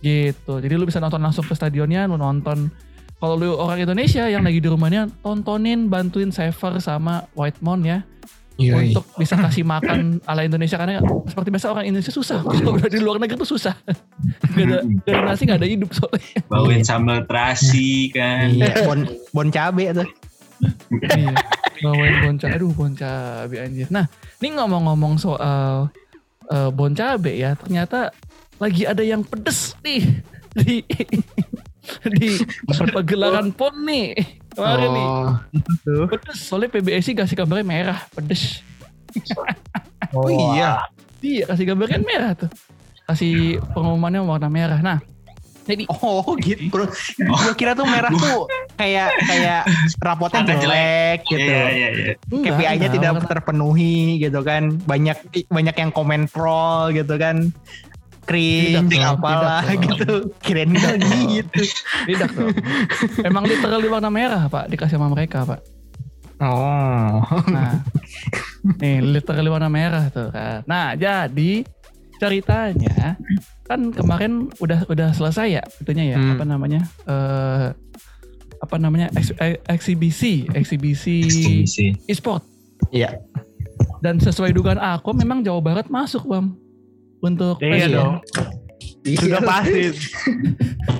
Gitu. 0.00 0.52
Jadi 0.60 0.74
lu 0.74 0.84
bisa 0.84 0.96
nonton 0.96 1.20
langsung 1.20 1.44
ke 1.44 1.52
stadionnya, 1.52 2.04
lu 2.04 2.16
nonton. 2.16 2.70
Kalau 3.16 3.36
lu 3.36 3.52
orang 3.52 3.84
Indonesia 3.84 4.24
yang 4.26 4.40
lagi 4.40 4.58
di 4.58 4.68
rumahnya, 4.68 5.12
tontonin, 5.20 5.92
bantuin 5.92 6.32
Sever 6.32 6.80
sama 6.80 7.28
Whitemount 7.36 7.84
ya. 7.84 8.00
Yoi. 8.60 8.92
Untuk 8.92 9.04
bisa 9.16 9.34
kasih 9.40 9.64
makan 9.64 10.20
ala 10.28 10.44
Indonesia. 10.44 10.76
Karena 10.76 11.00
seperti 11.24 11.48
biasa 11.48 11.66
orang 11.72 11.84
Indonesia 11.88 12.12
susah. 12.12 12.44
Kalau 12.44 12.76
udah 12.76 12.90
di 12.92 13.00
luar 13.00 13.16
negeri 13.16 13.40
tuh 13.40 13.50
susah. 13.56 13.74
gak, 14.52 14.66
ada, 14.68 14.78
gak 14.84 15.14
ada 15.16 15.22
nasi, 15.32 15.42
gak 15.48 15.58
ada 15.64 15.68
hidup 15.68 15.90
soalnya. 15.96 16.38
Bawain 16.52 16.84
sambal 16.84 17.24
terasi 17.24 18.12
kan. 18.12 18.52
Iya, 18.52 18.72
bon 18.88 19.00
bon 19.32 19.48
cabe 19.48 19.84
tuh. 19.96 20.08
iya. 21.16 21.32
Bawain 21.80 22.14
bon 22.20 22.36
cabe. 22.36 22.52
Aduh 22.60 22.72
bon 22.76 22.92
cabe 22.92 23.56
anjir. 23.56 23.88
Nah 23.88 24.04
ini 24.44 24.48
ngomong-ngomong 24.60 25.16
soal 25.16 25.88
eh, 26.52 26.70
bon 26.70 26.92
cabe 26.92 27.40
ya. 27.40 27.56
Ternyata 27.56 28.12
lagi 28.60 28.84
ada 28.84 29.00
yang 29.00 29.24
pedes 29.24 29.72
nih. 29.80 30.04
Di 30.52 30.84
di 32.18 32.40
pagelaran 32.92 33.50
pon 33.54 33.74
nih. 33.84 34.14
Kemarin 34.54 34.90
nih. 34.90 35.06
Oh, 35.06 35.30
Tuh. 35.86 36.06
Pedes. 36.10 36.38
Soalnya 36.42 36.68
PBSI 36.74 37.12
kasih 37.14 37.36
gambarnya 37.38 37.66
merah. 37.66 38.00
Pedes. 38.12 38.62
oh 40.16 40.28
iya. 40.30 40.90
Iya 41.20 41.44
kasih 41.50 41.64
gambarnya 41.70 42.00
merah 42.02 42.32
tuh. 42.34 42.50
Kasih 43.06 43.58
pengumumannya 43.74 44.22
warna 44.22 44.48
merah. 44.50 44.80
Nah. 44.82 44.98
Jadi 45.68 45.86
Oh 45.86 46.34
gitu 46.40 46.66
bro. 46.66 46.88
Gue 47.20 47.54
kira 47.54 47.78
tuh 47.78 47.86
merah 47.86 48.10
tuh 48.10 48.50
kayak 48.74 49.12
kayak 49.28 49.62
rapotnya 50.02 50.42
Agak 50.42 50.58
jelek 50.66 51.18
gitu. 51.28 51.46
Iya 51.46 51.62
iya 51.70 51.88
iya. 51.94 52.14
enggak, 52.32 52.58
KPI-nya 52.58 52.88
enggak, 52.90 52.94
tidak 52.96 53.10
terpenuhi 53.28 54.18
gitu 54.18 54.40
kan. 54.42 54.62
Banyak 54.88 55.18
banyak 55.46 55.76
yang 55.78 55.90
komen 55.94 56.26
troll 56.26 56.90
gitu 56.96 57.14
kan. 57.20 57.54
Cringe 58.30 58.86
Tidak, 58.88 59.10
apalah 59.10 59.62
tidak, 59.64 59.82
gitu. 59.98 60.14
Kirain 60.38 60.70
enggak 60.70 60.94
gitu. 61.34 61.60
Tidak 62.06 62.30
dong. 62.30 62.54
Emang 63.20 63.44
literally 63.44 63.86
warna 63.86 64.06
merah 64.08 64.46
pak 64.46 64.68
dikasih 64.68 64.94
sama 64.94 65.10
mereka 65.10 65.42
pak. 65.42 65.60
Oh. 66.38 67.20
Nah, 67.46 67.84
nih 68.78 69.02
literally 69.02 69.46
warna 69.46 69.66
merah 69.66 70.08
tuh 70.08 70.30
kan. 70.30 70.64
Nah, 70.64 70.94
jadi 70.94 71.66
ceritanya 72.16 73.16
kan 73.64 73.90
kemarin 73.90 74.32
udah 74.56 74.84
udah 74.86 75.08
selesai 75.10 75.46
ya 75.50 75.64
itunya 75.78 76.12
ya 76.12 76.16
Hmm. 76.16 76.34
apa 76.34 76.44
namanya 76.44 76.80
eh 77.06 77.68
apa 78.58 78.76
namanya 78.76 79.08
eks- 79.10 79.32
eh, 79.38 79.56
eksibisi 79.64 80.44
eksibisi 80.50 81.24
e-sport 82.04 82.44
Iya. 82.90 83.16
dan 83.98 84.18
sesuai 84.18 84.52
dugaan 84.52 84.76
aku 84.76 85.14
memang 85.14 85.40
Jawa 85.40 85.62
Barat 85.62 85.86
masuk 85.88 86.26
bang 86.26 86.52
untuk 87.20 87.60
Iya 87.60 87.68
PES 87.68 87.80
ya. 87.80 87.88
dong. 87.94 88.14
Sudah 89.00 89.40
pasti. 89.40 89.82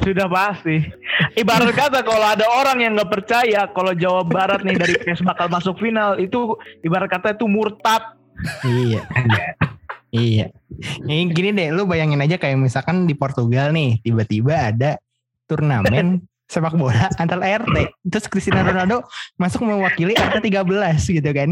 Sudah 0.00 0.28
pasti. 0.33 0.76
Ibarat 1.37 1.72
kata 1.76 2.00
kalau 2.00 2.24
ada 2.24 2.46
orang 2.48 2.80
yang 2.80 2.92
nggak 2.96 3.12
percaya 3.12 3.68
kalau 3.72 3.92
Jawa 3.92 4.24
Barat 4.24 4.64
nih 4.64 4.76
dari 4.80 4.94
PES 4.96 5.20
bakal 5.24 5.52
masuk 5.52 5.76
final 5.76 6.16
itu 6.16 6.56
ibarat 6.80 7.12
kata 7.12 7.37
itu 7.37 7.44
murtad. 7.44 8.16
Iya. 8.64 9.04
iya. 10.14 10.46
Ini 11.04 11.28
gini 11.28 11.52
deh, 11.52 11.68
lu 11.76 11.85
bayangin 11.85 12.24
aja 12.24 12.40
kayak 12.40 12.56
misalkan 12.56 13.04
di 13.04 13.12
Portugal 13.12 13.68
nih, 13.76 14.00
tiba-tiba 14.00 14.72
ada 14.72 14.96
turnamen 15.44 16.24
sepak 16.50 16.74
bola 16.74 17.06
antar 17.22 17.38
RT. 17.38 17.94
Terus 18.10 18.26
Cristiano 18.26 18.66
Ronaldo 18.66 19.06
masuk 19.38 19.62
mewakili 19.62 20.18
RT 20.18 20.50
13 20.50 20.98
gitu 21.22 21.30
kan. 21.30 21.50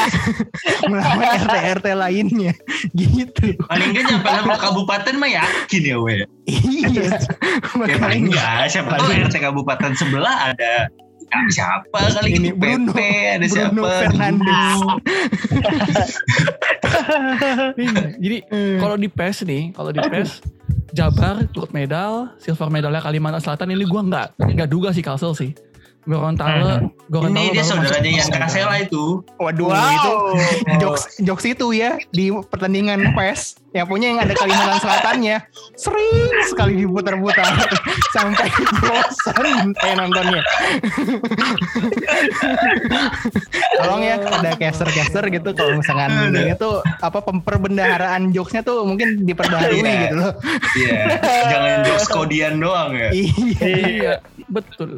Melawan 0.90 1.28
RT-RT 1.44 1.86
lainnya. 1.92 2.56
Gitu. 2.96 3.58
Paling 3.68 3.88
nggak 3.92 4.04
nyampe 4.08 4.28
level 4.32 4.56
kabupaten 4.56 5.14
mah 5.20 5.30
yakin 5.30 5.82
ya 5.84 5.96
we. 6.00 6.24
iya. 6.48 7.20
Ya 7.84 7.96
paling 8.00 8.32
nggak 8.32 8.72
siapa 8.72 8.96
tahu 8.96 9.12
RT 9.12 9.36
kabupaten 9.36 9.92
sebelah 9.92 10.54
ada 10.54 10.88
siapa 11.48 11.98
kali 12.12 12.28
Ini 12.32 12.48
itu 12.48 12.56
Bruno. 12.56 12.90
PP 12.90 12.98
ada 13.30 13.46
siapa 13.46 13.72
Bruno 13.72 13.88
Fernandes. 13.90 14.78
Bruno. 14.82 14.94
Iya, 17.74 18.02
Jadi 18.18 18.38
Hmm. 18.44 18.78
kalau 18.78 18.96
di 18.96 19.08
PES 19.08 19.36
nih, 19.44 19.62
kalau 19.72 19.90
di 19.90 20.00
PES 20.00 20.30
Jabar 20.92 21.48
gold 21.48 21.72
medal, 21.72 22.28
silver 22.36 22.68
medalnya 22.68 23.00
Kalimantan 23.00 23.40
Selatan 23.40 23.72
ini 23.72 23.84
gua 23.84 24.04
nggak 24.04 24.26
nggak 24.36 24.68
duga 24.68 24.92
sih 24.92 25.00
Kalsel 25.00 25.32
sih. 25.32 25.50
Gorontalo, 26.02 26.90
Gorontalo 27.06 27.46
ini 27.46 27.54
dia 27.54 27.62
saudaranya 27.62 28.10
yang. 28.18 28.26
Kasela 28.28 28.74
itu 28.76 29.22
Waduh, 29.36 29.70
Wow. 29.70 29.78
itu 29.88 30.12
jokes 30.76 31.02
jokes 31.18 31.44
itu 31.46 31.66
ya 31.72 31.94
di 32.10 32.26
pertandingan 32.28 33.14
PES 33.14 33.62
yang 33.72 33.86
punya 33.86 34.10
yang 34.10 34.20
ada 34.20 34.34
Kalimantan 34.34 34.78
Selatannya 34.78 35.36
sering 35.74 36.10
sekali 36.44 36.76
diputar-putar 36.76 37.46
sampai 38.14 38.50
bosan 38.82 39.46
kayak 39.72 39.96
nontonnya. 39.96 40.42
Tolong 43.78 44.02
ya 44.02 44.14
ada 44.20 44.50
caster-caster 44.52 45.24
gitu 45.30 45.50
kalau 45.52 45.78
misalkan 45.78 46.10
ini 46.30 46.52
tuh 46.54 46.82
apa 46.98 47.22
pemperbendaharaan 47.22 48.28
jokesnya 48.30 48.62
tuh 48.62 48.84
mungkin 48.84 49.22
diperbaharui 49.22 49.80
Iya. 49.80 49.96
gitu 50.02 50.16
loh. 50.16 50.32
Iya 50.74 51.00
jangan 51.52 51.76
jokes 51.84 52.06
kodian 52.08 52.54
doang 52.58 52.90
ya 52.92 53.08
Iya. 53.12 54.12
Betul. 54.52 54.92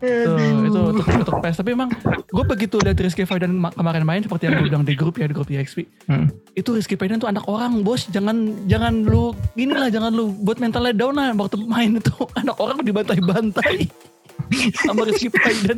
Tuh, 0.00 0.36
itu 0.40 0.80
untuk, 0.80 1.04
untuk 1.04 1.36
PES. 1.44 1.56
Tapi 1.60 1.70
emang 1.76 1.92
gue 2.32 2.44
begitu 2.48 2.80
lihat 2.80 2.96
Rizky 2.96 3.28
Faidan 3.28 3.52
ma- 3.52 3.74
kemarin 3.74 4.08
main 4.08 4.24
seperti 4.24 4.48
yang 4.48 4.64
gue 4.64 4.72
bilang 4.72 4.84
di 4.88 4.96
grup 4.96 5.20
ya 5.20 5.28
di 5.28 5.36
grup 5.36 5.52
EXP. 5.52 5.84
Hmm. 6.08 6.32
Itu 6.56 6.72
Rizky 6.72 6.96
Faidan 6.96 7.20
tuh 7.20 7.28
anak 7.28 7.44
orang 7.44 7.84
bos. 7.84 8.08
Jangan 8.08 8.64
jangan 8.64 9.04
lu 9.04 9.36
gini 9.52 9.76
lah 9.76 9.92
jangan 9.92 10.16
lu 10.16 10.32
buat 10.40 10.56
mentalnya 10.56 10.96
down 10.96 11.12
lah 11.12 11.36
waktu 11.36 11.60
main 11.60 12.00
itu 12.00 12.16
anak 12.40 12.56
orang 12.56 12.80
dibantai-bantai 12.80 13.84
sama 14.88 15.04
Rizky 15.04 15.28
Faidan. 15.28 15.76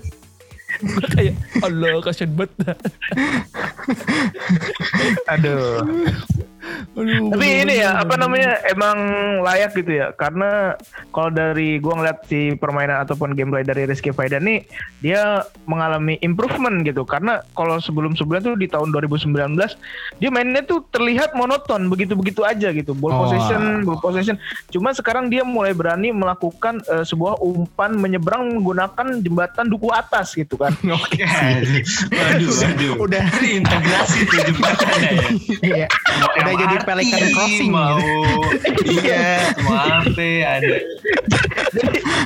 Kayak 1.10 1.34
Allah 1.58 1.98
kasihan 2.06 2.30
banget. 2.38 2.78
Aduh. 5.26 5.82
Aduh, 6.98 7.30
Tapi 7.30 7.38
bener-bener. 7.38 7.62
ini 7.62 7.74
ya 7.78 7.90
apa 7.96 8.14
namanya 8.14 8.58
emang 8.66 8.98
layak 9.40 9.70
gitu 9.72 9.92
ya 9.94 10.10
karena 10.12 10.74
kalau 11.08 11.30
dari 11.30 11.78
gua 11.78 11.94
ngeliat 11.96 12.18
si 12.24 12.52
permainan 12.52 12.98
ataupun 13.00 13.32
gameplay 13.32 13.62
dari 13.62 13.86
Rizky 13.86 14.10
Faidan 14.10 14.42
nih 14.42 14.66
dia 14.98 15.40
mengalami 15.64 16.18
improvement 16.18 16.82
gitu 16.82 17.02
karena 17.02 17.38
kalau 17.52 17.78
sebelum-sebelumnya 17.78 18.42
tuh 18.44 18.56
di 18.56 18.66
tahun 18.66 18.90
2019 18.90 19.30
dia 20.18 20.28
mainnya 20.28 20.60
tuh 20.60 20.82
terlihat 20.88 21.32
monoton 21.32 21.86
begitu-begitu 21.86 22.42
aja 22.42 22.70
gitu 22.70 22.92
ball 22.92 23.10
Oh. 23.10 23.24
possession 23.24 23.62
ball 23.82 23.98
possession 23.98 24.34
cuma 24.68 24.90
sekarang 24.90 25.26
dia 25.26 25.42
mulai 25.42 25.70
berani 25.70 26.10
melakukan 26.10 26.82
eh, 26.84 27.02
sebuah 27.02 27.38
umpan 27.38 27.94
menyeberang 27.94 28.46
menggunakan 28.52 29.18
jembatan 29.18 29.66
duku 29.66 29.88
atas 29.88 30.34
gitu 30.34 30.54
kan 30.54 30.74
Oke. 30.98 31.22
waduh 32.08 32.50
waduh 32.50 32.94
Udah 32.98 33.22
ini 33.38 33.58
integrasi 33.58 34.18
tuh 34.24 34.38
jembatannya 34.44 35.10
ya 35.14 35.28
iya. 35.62 35.86
Udah 36.34 36.52
jadi 36.56 36.76
Pelican 36.88 37.28
Crossing 37.36 37.68
mau. 37.68 38.00
iya 38.96 39.52
mau 39.60 39.76
apa 39.76 40.08
ada 40.40 40.76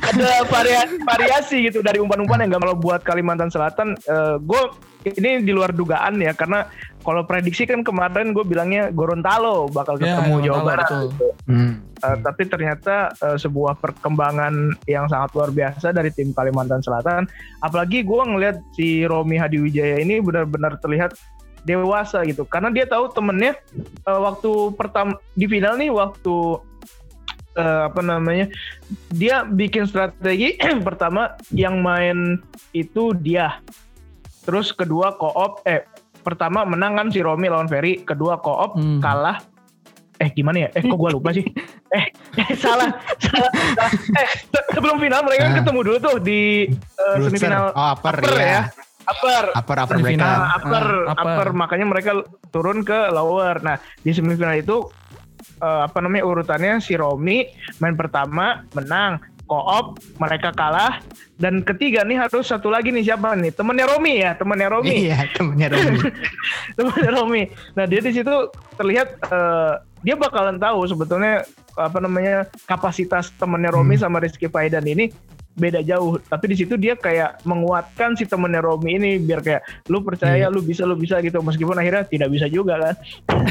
ada 0.07 0.29
varia- 0.47 0.99
variasi 1.03 1.67
gitu 1.67 1.83
dari 1.83 1.99
umpan-umpan 1.99 2.47
yang 2.47 2.55
gak 2.55 2.63
kalau 2.63 2.77
buat 2.79 3.03
Kalimantan 3.03 3.51
Selatan. 3.51 3.99
Gue 4.47 4.63
ini 5.03 5.43
di 5.43 5.51
luar 5.51 5.75
dugaan 5.75 6.23
ya 6.23 6.31
karena 6.31 6.71
kalau 7.03 7.27
prediksi 7.27 7.67
kan 7.67 7.83
kemarin 7.83 8.31
gue 8.31 8.47
bilangnya 8.47 8.95
Gorontalo 8.95 9.67
bakal 9.67 9.99
Ya, 9.99 10.23
ketemu 10.23 10.35
Jawa 10.47 10.59
Gorontalo, 10.63 10.67
Barat 10.71 10.87
betul. 10.87 11.05
Hmm. 11.51 11.73
Eh, 12.03 12.17
tapi 12.23 12.43
ternyata 12.47 13.11
eh, 13.19 13.39
sebuah 13.39 13.79
perkembangan 13.83 14.55
yang 14.87 15.11
sangat 15.11 15.35
luar 15.35 15.51
biasa 15.51 15.91
dari 15.91 16.15
tim 16.15 16.31
Kalimantan 16.31 16.83
Selatan. 16.83 17.27
Apalagi 17.63 18.07
gue 18.07 18.23
ngelihat 18.23 18.57
si 18.79 19.03
Romi 19.03 19.39
Hadiwijaya 19.39 19.99
ini 19.99 20.23
benar-benar 20.23 20.79
terlihat 20.79 21.19
dewasa 21.63 22.23
gitu 22.23 22.43
karena 22.43 22.69
dia 22.69 22.85
tahu 22.85 23.07
temennya 23.09 23.55
eh, 24.03 24.19
waktu 24.19 24.51
pertama 24.73 25.15
di 25.33 25.47
final 25.47 25.75
nih 25.75 25.89
waktu 25.89 26.59
eh, 27.55 27.83
apa 27.87 28.01
namanya 28.01 28.47
dia 29.09 29.43
bikin 29.43 29.85
strategi 29.85 30.59
pertama 30.83 31.33
yang 31.51 31.79
main 31.79 32.43
itu 32.71 33.15
dia 33.15 33.63
terus 34.43 34.71
kedua 34.71 35.15
koop 35.15 35.63
eh 35.63 35.87
pertama 36.21 36.63
menang 36.63 36.95
kan 36.95 37.09
si 37.09 37.19
Romi 37.19 37.47
lawan 37.47 37.67
Ferry 37.67 38.01
kedua 38.01 38.37
koop 38.37 38.75
Hmm. 38.75 38.99
kalah 38.99 39.39
eh 40.17 40.31
gimana 40.31 40.59
ya 40.61 40.69
eh 40.73 40.83
kok 40.83 40.95
gue 40.95 41.11
lupa 41.11 41.31
sih 41.31 41.43
eh, 41.93 42.07
eh 42.37 42.49
salah 42.55 42.91
salah, 43.21 43.51
salah. 43.51 43.91
eh 44.17 44.29
se- 44.45 44.69
sebelum 44.73 44.97
final 44.97 45.23
mereka 45.23 45.43
kan 45.45 45.53
Ah. 45.53 45.59
ketemu 45.59 45.81
dulu 45.85 45.99
tuh 46.01 46.17
di 46.19 46.41
Bruiser. 46.71 47.23
semifinal 47.29 47.65
Oh, 47.71 47.87
upper, 47.93 48.15
upper 48.17 48.35
ya. 48.35 48.47
ya 48.47 48.63
upper 49.05 49.45
Upper 49.53 49.77
upper 49.79 49.97
Semifinal. 49.97 50.23
mereka. 50.23 50.39
Nah, 50.39 50.51
upper, 50.55 50.85
Ah, 50.85 51.13
upper. 51.13 51.23
upper, 51.25 51.49
makanya 51.53 51.87
mereka 51.87 52.11
turun 52.49 52.81
ke 52.81 53.09
lower. 53.09 53.59
Nah, 53.59 53.77
di 53.99 54.11
semifinal 54.11 54.55
itu 54.55 54.87
eh, 55.59 55.81
apa 55.85 55.99
namanya 55.99 56.25
urutannya 56.25 56.79
si 56.79 56.95
Romi 56.95 57.47
main 57.79 57.95
pertama 57.95 58.67
menang, 58.73 59.19
koop 59.45 59.87
mereka 60.17 60.51
kalah 60.51 60.99
dan 61.37 61.61
ketiga 61.61 62.03
nih 62.03 62.17
harus 62.17 62.45
satu 62.45 62.67
lagi 62.67 62.89
nih 62.89 63.05
siapa 63.05 63.35
nih? 63.35 63.51
Temennya 63.51 63.87
Romi 63.87 64.13
ya, 64.19 64.33
temennya 64.33 64.69
Romi. 64.69 64.91
Iya, 65.05 65.19
temennya 65.31 65.69
Romi. 65.69 65.99
temennya 66.77 67.11
Romi. 67.13 67.43
Nah, 67.73 67.85
dia 67.87 68.01
di 68.01 68.11
situ 68.11 68.35
terlihat 68.75 69.09
eh, 69.25 69.73
dia 70.01 70.15
bakalan 70.15 70.59
tahu 70.59 70.83
sebetulnya 70.85 71.47
apa 71.73 71.99
namanya 71.99 72.37
kapasitas 72.65 73.31
temennya 73.33 73.71
Romi 73.71 73.95
Hmm. 73.95 74.03
sama 74.03 74.19
Rizky 74.19 74.47
Faidan 74.47 74.85
ini 74.85 75.09
beda 75.53 75.85
jauh 75.85 76.17
tapi 76.33 76.53
di 76.53 76.57
situ 76.65 76.81
dia 76.81 76.97
kayak 76.97 77.45
menguatkan 77.45 78.17
si 78.17 78.25
temennya 78.25 78.65
Romi 78.65 78.97
ini 78.97 79.11
biar 79.21 79.41
kayak 79.45 79.63
lu 79.93 80.01
percaya 80.01 80.49
Iya. 80.49 80.53
lu 80.53 80.65
bisa 80.65 80.89
lu 80.89 80.97
bisa 80.97 81.21
gitu 81.21 81.45
meskipun 81.45 81.77
akhirnya 81.77 82.09
tidak 82.09 82.33
bisa 82.33 82.49
juga 82.49 82.81
kan 82.81 82.95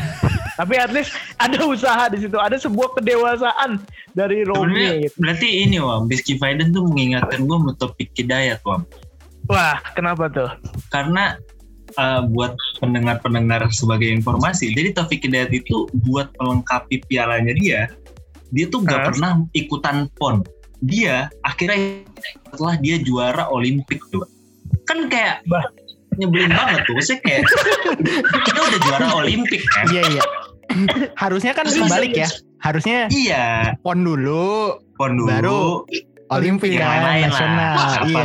tapi 0.60 0.82
at 0.82 0.90
least 0.90 1.14
ada 1.38 1.62
usaha 1.64 2.10
di 2.10 2.26
situ 2.26 2.38
ada 2.42 2.58
sebuah 2.58 2.98
kedewasaan 2.98 3.78
dari 4.18 4.42
Romi 4.44 5.06
gitu. 5.08 5.16
berarti 5.22 5.48
ini 5.66 5.78
Wam, 5.78 6.10
Rizky 6.10 6.42
Faidan 6.42 6.74
tuh 6.74 6.90
mengingatkan 6.90 7.46
gue 7.46 7.58
sama 7.58 7.74
topik 7.78 8.10
hidayat 8.18 8.60
Wam. 8.66 8.82
wah 9.46 9.78
kenapa 9.94 10.26
tuh 10.30 10.50
Karena 10.90 11.38
uh, 12.00 12.22
buat 12.28 12.56
pendengar-pendengar 12.80 13.68
sebagai 13.74 14.08
informasi, 14.08 14.72
jadi 14.72 14.96
Taufik 14.96 15.24
Hidayat 15.26 15.52
itu 15.52 15.88
buat 16.08 16.32
melengkapi 16.40 17.04
pialanya 17.08 17.54
dia, 17.56 17.80
dia 18.52 18.66
tuh 18.68 18.84
gak 18.84 19.00
Hah? 19.00 19.06
pernah 19.12 19.32
ikutan 19.56 20.08
pon. 20.16 20.44
Dia 20.82 21.30
akhirnya 21.46 22.02
setelah 22.50 22.76
dia 22.82 22.98
juara 23.02 23.46
Olimpik 23.48 24.02
tuh, 24.10 24.26
kan 24.86 25.06
kayak 25.08 25.46
Bah. 25.46 25.62
nyebelin 26.20 26.52
banget 26.52 26.84
tuh. 26.84 26.94
Maksudnya 26.98 27.20
kayak 27.24 27.42
kita 28.50 28.60
udah 28.60 28.80
juara 28.84 29.08
Olimpik 29.16 29.62
kan? 29.64 29.86
Iya 29.94 30.04
iya. 30.12 30.24
Harusnya 31.16 31.56
kan 31.56 31.68
kebalik 31.68 32.12
ya. 32.16 32.28
Harusnya 32.62 33.10
Iya, 33.10 33.74
pon 33.82 34.06
dulu, 34.06 34.78
pon 35.00 35.18
dulu. 35.18 35.28
Baru 35.30 35.62
Olimpik 36.32 36.72
yang 36.72 36.88
lain-lain 36.88 37.28
nasional. 37.28 37.72
lah. 37.76 38.00
Iya. 38.02 38.24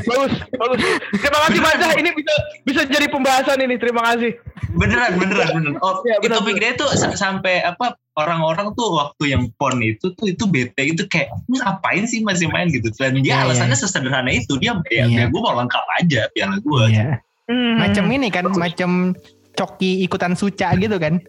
Bagus 0.00 0.32
bagus 0.50 0.80
terima 1.12 1.38
kasih 1.42 1.60
Baca 1.60 1.86
ini 1.94 2.10
bisa 2.12 2.34
bisa 2.62 2.80
jadi 2.84 3.06
pembahasan 3.06 3.58
ini 3.58 3.74
terima 3.74 4.06
kasih 4.08 4.38
beneran 4.72 5.18
beneran 5.18 5.48
beneran 5.52 5.76
oh 5.80 5.98
Iya, 6.02 6.16
itu 6.16 6.24
bener, 6.24 6.36
topik 6.36 6.56
dia 6.56 6.70
tuh 6.74 6.88
sa- 6.94 7.12
sampai 7.12 7.60
apa 7.60 7.94
orang-orang 8.14 8.70
tuh 8.72 8.88
waktu 8.92 9.24
yang 9.28 9.50
pon 9.52 9.78
itu 9.78 10.14
tuh 10.14 10.26
itu 10.26 10.44
bete 10.44 10.82
itu 10.84 11.02
kayak 11.04 11.30
"Lu 11.44 11.58
ngapain 11.58 12.04
sih 12.04 12.22
masih 12.22 12.46
main 12.48 12.66
gitu 12.68 12.86
dan 12.92 13.18
dia 13.18 13.34
Iya, 13.36 13.44
alasannya 13.44 13.76
sesederhana 13.76 14.30
itu 14.30 14.54
dia 14.56 14.74
ya, 14.88 15.04
Iya. 15.04 15.18
ya 15.20 15.24
gue 15.26 15.40
mau 15.40 15.54
lengkap 15.54 15.84
aja 15.96 16.30
piala 16.30 16.56
gue 16.58 16.84
Iya. 16.88 17.18
Hmm. 17.44 17.76
Macam 17.76 18.04
ini 18.08 18.28
kan, 18.28 18.48
macam 18.48 19.12
coki 19.52 20.00
ikutan 20.00 20.32
suca 20.32 20.72
gitu 20.74 20.96
kan. 20.96 21.20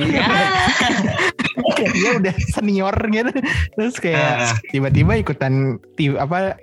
Iya. 0.00 0.26
dia 1.96 2.10
udah 2.16 2.34
senior 2.52 2.94
gitu. 3.08 3.30
Terus 3.74 3.94
Ah. 3.96 4.02
kayak 4.02 4.36
tiba-tiba 4.70 5.12
ikutan 5.16 5.76
TV, 5.94 6.16
apa 6.16 6.56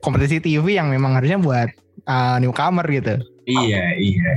kompetisi 0.00 0.38
TV 0.38 0.76
yang 0.76 0.88
memang 0.88 1.16
harusnya 1.16 1.40
buat 1.40 1.68
uh, 2.06 2.36
newcomer 2.38 2.86
gitu. 2.86 3.14
iya 3.46 3.94
iya 3.94 4.30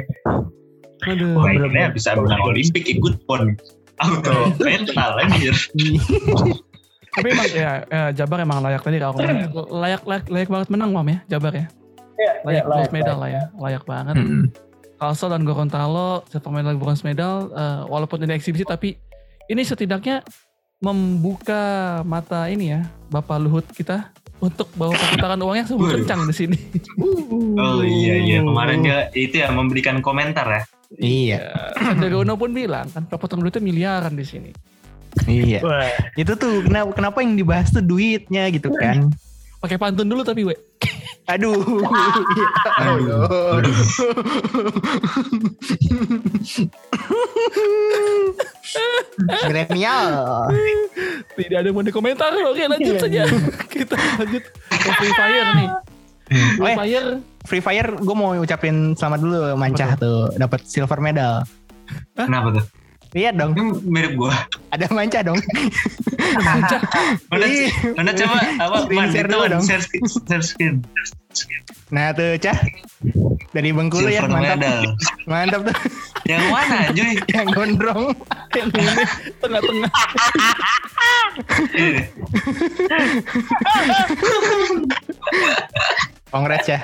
Aduh. 1.09 1.33
Wah, 1.33 1.49
akhirnya 1.49 1.89
bisa 1.89 2.13
menang 2.13 2.43
Olimpik 2.45 2.85
ikut 2.85 3.25
pon 3.25 3.57
auto 3.97 4.53
mental 4.61 5.17
anjir 5.17 5.55
Tapi 7.17 7.27
emang 7.33 7.49
ya, 7.51 7.71
ya, 7.89 8.01
Jabar 8.13 8.45
emang 8.45 8.61
layak 8.61 8.85
tadi 8.85 9.01
kalau 9.01 9.17
layak, 9.17 10.05
layak 10.05 10.29
layak 10.29 10.45
banget 10.47 10.67
menang 10.69 10.93
Mam 10.93 11.09
ya 11.09 11.19
Jabar 11.25 11.53
ya. 11.57 11.65
Iya, 12.19 12.33
Layak 12.45 12.63
iya, 12.63 12.69
gold 12.69 12.91
medal 12.93 13.17
lah 13.17 13.29
ya, 13.31 13.43
layak 13.57 13.83
banget. 13.87 14.15
Hmm. 14.19 14.45
Kalso 14.99 15.31
dan 15.31 15.47
Gorontalo 15.47 16.27
silver 16.27 16.51
medal 16.51 16.75
bronze 16.75 17.07
medal 17.07 17.47
eh, 17.55 17.81
walaupun 17.87 18.19
ini 18.27 18.35
eksibisi 18.35 18.67
tapi 18.67 18.99
ini 19.47 19.63
setidaknya 19.63 20.21
membuka 20.83 21.99
mata 22.03 22.51
ini 22.51 22.75
ya 22.75 22.83
Bapak 23.07 23.39
Luhut 23.39 23.65
kita 23.71 24.11
untuk 24.39 24.71
bawa 24.75 24.95
perputaran 24.95 25.39
uangnya 25.39 25.67
sungguh 25.67 25.99
kencang 25.99 26.23
di 26.23 26.35
sini. 26.35 26.59
oh 27.59 27.83
iya 27.83 28.15
iya 28.15 28.37
kemarin 28.39 28.87
dia 28.87 28.99
itu 29.11 29.43
ya 29.43 29.51
memberikan 29.51 29.99
komentar 29.99 30.47
ya 30.47 30.63
Iya, 30.97 31.53
Sandiaga 31.77 32.25
Uno 32.25 32.33
pun 32.33 32.49
bilang 32.49 32.89
kan 32.89 33.05
perputaran 33.05 33.45
duitnya 33.45 33.61
miliaran 33.61 34.17
di 34.17 34.25
sini. 34.25 34.49
iya. 35.29 35.61
Wah, 35.61 35.85
Itu 36.17 36.33
tuh 36.33 36.65
kenapa, 36.65 36.97
kenapa 36.97 37.21
yang 37.21 37.37
dibahas 37.37 37.69
tuh 37.69 37.85
duitnya 37.85 38.49
gitu 38.49 38.73
kan. 38.73 39.13
Pakai 39.59 39.75
pantun 39.75 40.07
dulu 40.07 40.23
tapi 40.23 40.47
we. 40.47 40.55
Aduh. 41.27 41.59
Aduh. 42.79 43.27
Aduh. 43.59 43.77
Milenial. 49.45 50.07
Tidak 51.35 51.57
ada 51.59 51.67
yang 51.67 51.75
mau 51.75 51.83
dikomentar. 51.83 52.31
Oke 52.33 52.65
lanjut 52.65 52.95
saja. 52.97 53.27
Kita 53.67 53.95
lanjut 54.17 54.43
ke 54.71 54.89
Free 54.95 55.13
Fire 55.13 55.49
nih. 55.59 55.69
Oh 55.69 56.65
Free 56.65 56.73
ya, 56.73 56.77
Fire 56.77 57.07
Free 57.45 57.63
Fire 57.63 57.89
gue 57.97 58.15
mau 58.15 58.37
ucapin 58.37 58.93
selamat 58.93 59.19
dulu 59.21 59.37
Mancah 59.57 59.97
tuh 59.97 60.29
dapat 60.37 60.61
silver 60.69 61.01
medal. 61.01 61.41
kenapa 62.13 62.61
tuh 62.61 62.78
Iya 63.09 63.33
dong, 63.33 63.57
ini 63.57 63.63
mirip 63.89 64.13
gue 64.13 64.33
ada 64.69 64.85
Mancah 64.93 65.25
dong. 65.25 65.39
aja. 66.29 66.77
mana 67.33 67.45
mana 67.97 68.11
coba 68.13 68.37
apa 68.61 68.77
man 68.93 69.09
share 69.09 69.25
dulu 69.25 69.49
dong. 69.49 69.63
share 69.65 69.81
screen 69.81 70.05
share 70.29 70.45
screen 70.45 70.75
Nah 71.89 72.13
tuh 72.13 72.37
Cah 72.37 72.53
dari 73.49 73.73
Bengkulu 73.73 74.13
ya 74.13 74.21
silver 74.21 74.37
mantap, 74.37 74.61
medal 74.61 74.93
mantap 75.25 75.61
tuh 75.65 75.77
yang 76.29 76.45
mana 76.53 76.93
Juy 76.93 77.17
yang 77.33 77.49
gondrong. 77.49 78.13
Yang 78.53 78.69
ini 78.77 78.93
tengah-tengah. 79.41 79.89
Congrats 86.29 86.69
ya, 86.69 86.79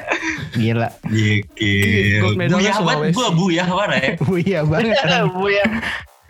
gila. 0.57 0.89
Gold 2.17 2.33
medalnya 2.33 2.73
Buyah 2.73 2.81
banget 2.81 3.13
gue 3.13 3.29
buyah 3.37 3.67
mana 3.69 3.95
ya. 4.01 4.11
Iya 4.41 4.59
banget. 4.65 4.95
Bu 5.29 5.45
ya. 5.53 5.65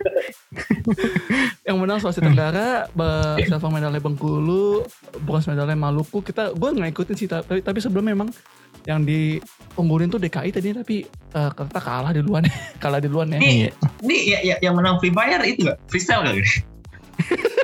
yang 1.68 1.76
menang 1.78 1.98
Sulawesi 1.98 2.22
Tenggara, 2.22 2.86
be- 2.92 3.42
silver 3.46 3.70
medalnya 3.70 4.00
Bengkulu, 4.02 4.86
bronze 5.26 5.50
medalnya 5.50 5.76
Maluku. 5.76 6.22
Kita 6.22 6.54
gue 6.54 6.68
nggak 6.72 6.90
ikutin 6.94 7.16
sih 7.16 7.28
tapi 7.28 7.60
tapi 7.62 7.78
sebelum 7.82 8.06
memang 8.06 8.28
yang 8.86 9.02
diunggulin 9.02 10.06
tuh 10.06 10.22
DKI 10.22 10.50
tadi 10.54 10.70
tapi 10.70 10.96
eh, 11.10 11.50
kita 11.50 11.80
kalah 11.82 12.14
di 12.14 12.22
duluan 12.22 12.46
kalah 12.82 13.02
di 13.02 13.10
duluan 13.10 13.34
ya. 13.34 13.38
Nih, 13.42 13.74
nih 14.00 14.20
ya, 14.30 14.38
ya, 14.42 14.56
yang 14.62 14.78
menang 14.78 15.02
Free 15.02 15.10
Fire 15.10 15.42
itu 15.42 15.66
gak? 15.66 15.78
Freestyle 15.90 16.22
gak? 16.22 16.36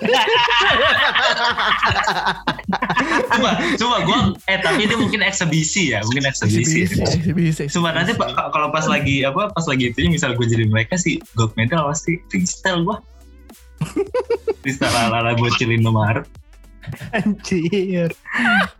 coba, 3.32 3.50
coba 3.78 3.96
gue, 4.02 4.18
eh 4.50 4.58
tapi 4.58 4.86
dia 4.90 4.98
mungkin 4.98 5.22
eksebisi 5.22 5.94
ya, 5.94 6.02
mungkin 6.06 6.26
eksebisi. 6.26 6.88
Bisa. 7.32 7.66
Cuma 7.70 7.94
nanti 7.94 8.12
pak 8.16 8.34
kalau 8.52 8.68
pas 8.74 8.86
lagi 8.90 9.22
apa 9.22 9.50
pas 9.52 9.66
lagi 9.66 9.90
itu 9.94 10.08
misal 10.10 10.34
gue 10.34 10.46
jadi 10.46 10.66
mereka 10.66 10.98
sih 10.98 11.22
gold 11.38 11.54
medal 11.54 11.86
pasti 11.88 12.18
freestyle 12.28 12.82
gua. 12.86 12.98
freestyle 14.62 14.94
ala 14.94 15.22
ala 15.22 15.32
bocil 15.38 15.70
Indomaret. 15.70 16.26
Anjir. 17.14 17.62
Iya. 17.70 18.04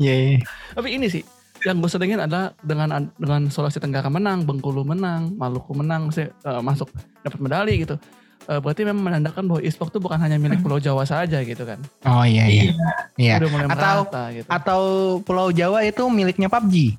iya. 0.03 0.43
Tapi 0.75 0.89
ini 0.99 1.07
sih 1.07 1.23
yang 1.63 1.79
gue 1.79 1.91
sedengin 1.91 2.19
adalah 2.19 2.51
dengan 2.63 3.11
dengan 3.15 3.47
Sulawesi 3.47 3.79
Tenggara 3.79 4.11
menang, 4.11 4.43
Bengkulu 4.43 4.83
menang, 4.83 5.39
Maluku 5.39 5.73
menang, 5.79 6.11
saya 6.11 6.35
eh, 6.43 6.63
masuk 6.63 6.91
dapat 7.23 7.39
medali 7.39 7.87
gitu. 7.87 7.97
Eh, 8.43 8.59
berarti 8.59 8.83
memang 8.83 9.05
menandakan 9.05 9.47
bahwa 9.47 9.61
e-sport 9.61 9.95
itu 9.95 10.01
bukan 10.01 10.19
hanya 10.19 10.35
milik 10.35 10.61
Pulau 10.61 10.83
Jawa 10.83 11.07
saja 11.07 11.39
gitu 11.41 11.63
kan. 11.63 11.79
Oh 12.03 12.27
iya 12.27 12.47
iya. 12.47 12.75
Iya. 13.15 13.35
Udah 13.39 13.49
mulai 13.51 13.67
Atau- 13.67 14.03
merata 14.03 14.23
gitu. 14.31 14.49
Atau 14.51 14.81
Pulau 15.23 15.49
Jawa 15.51 15.83
itu 15.83 16.03
miliknya 16.07 16.51
PUBG. 16.51 16.99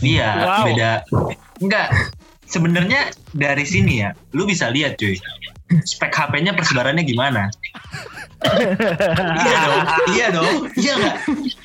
Iya, 0.00 0.28
Wow. 0.38 0.64
beda. 0.68 0.92
Enggak. 1.58 1.88
Sebenarnya 2.44 3.08
dari 3.32 3.64
sini 3.64 4.04
ya, 4.04 4.12
lu 4.30 4.44
bisa 4.44 4.68
lihat 4.68 5.00
cuy. 5.00 5.16
Spek 5.82 6.12
HP-nya 6.12 6.52
persebarannya 6.52 7.02
gimana? 7.02 7.48
iya 9.40 9.56
dong, 9.64 9.84
iya 10.12 10.26
dong, 10.28 10.54
iya 10.76 10.92
nggak? 10.94 11.16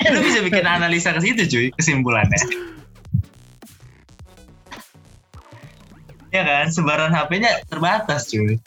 Lu 0.07 0.19
bisa 0.23 0.39
bikin 0.39 0.63
analisa 0.63 1.11
ke 1.11 1.19
situ 1.19 1.43
cuy, 1.45 1.67
kesimpulannya. 1.75 2.39
Ya 6.29 6.45
kan, 6.45 6.69
sebaran 6.69 7.09
HP-nya 7.09 7.65
terbatas 7.65 8.29
cuy. 8.29 8.61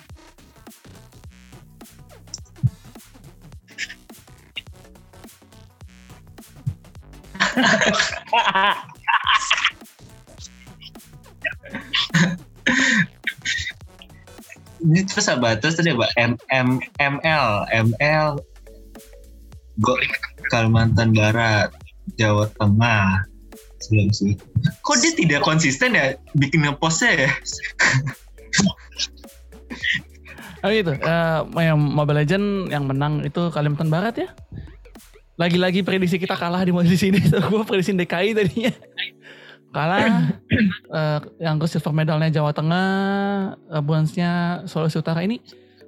Ini 14.83 15.07
terus 15.07 15.31
apa? 15.31 15.55
Terus 15.63 15.79
tadi 15.79 15.95
apa? 15.95 16.11
M 16.19 16.35
M 16.51 16.83
ML 16.99 17.49
ML 17.71 18.43
Go 19.79 19.95
Kalimantan 20.51 21.15
Barat 21.15 21.71
Jawa 22.19 22.51
Tengah 22.59 23.32
Sulawesi. 23.83 24.39
Kok 24.87 24.97
dia 25.03 25.13
tidak 25.19 25.41
konsisten 25.43 25.99
ya 25.99 26.15
bikin 26.39 26.63
postnya 26.79 27.27
ya? 27.27 27.31
Oh 30.63 30.71
gitu, 30.71 30.95
eh, 30.95 31.41
yang 31.59 31.75
Mobile 31.75 32.23
Legend 32.23 32.71
yang 32.71 32.87
menang 32.87 33.27
itu 33.27 33.51
Kalimantan 33.51 33.91
Barat 33.91 34.15
ya. 34.15 34.29
Lagi-lagi 35.35 35.83
prediksi 35.83 36.23
kita 36.23 36.39
kalah 36.39 36.63
di 36.63 36.71
posisi 36.77 37.11
ini. 37.11 37.19
gue 37.19 37.63
prediksi 37.67 37.99
DKI 37.99 38.31
tadinya. 38.39 38.73
kalah 39.73 40.37
eh, 40.93 41.19
yang 41.41 41.57
ke 41.57 41.65
silver 41.65 41.97
medalnya 41.97 42.29
Jawa 42.29 42.53
Tengah 42.53 42.89
bronze-nya 43.81 44.63
Sulawesi 44.69 45.01
Utara 45.01 45.25
ini 45.25 45.41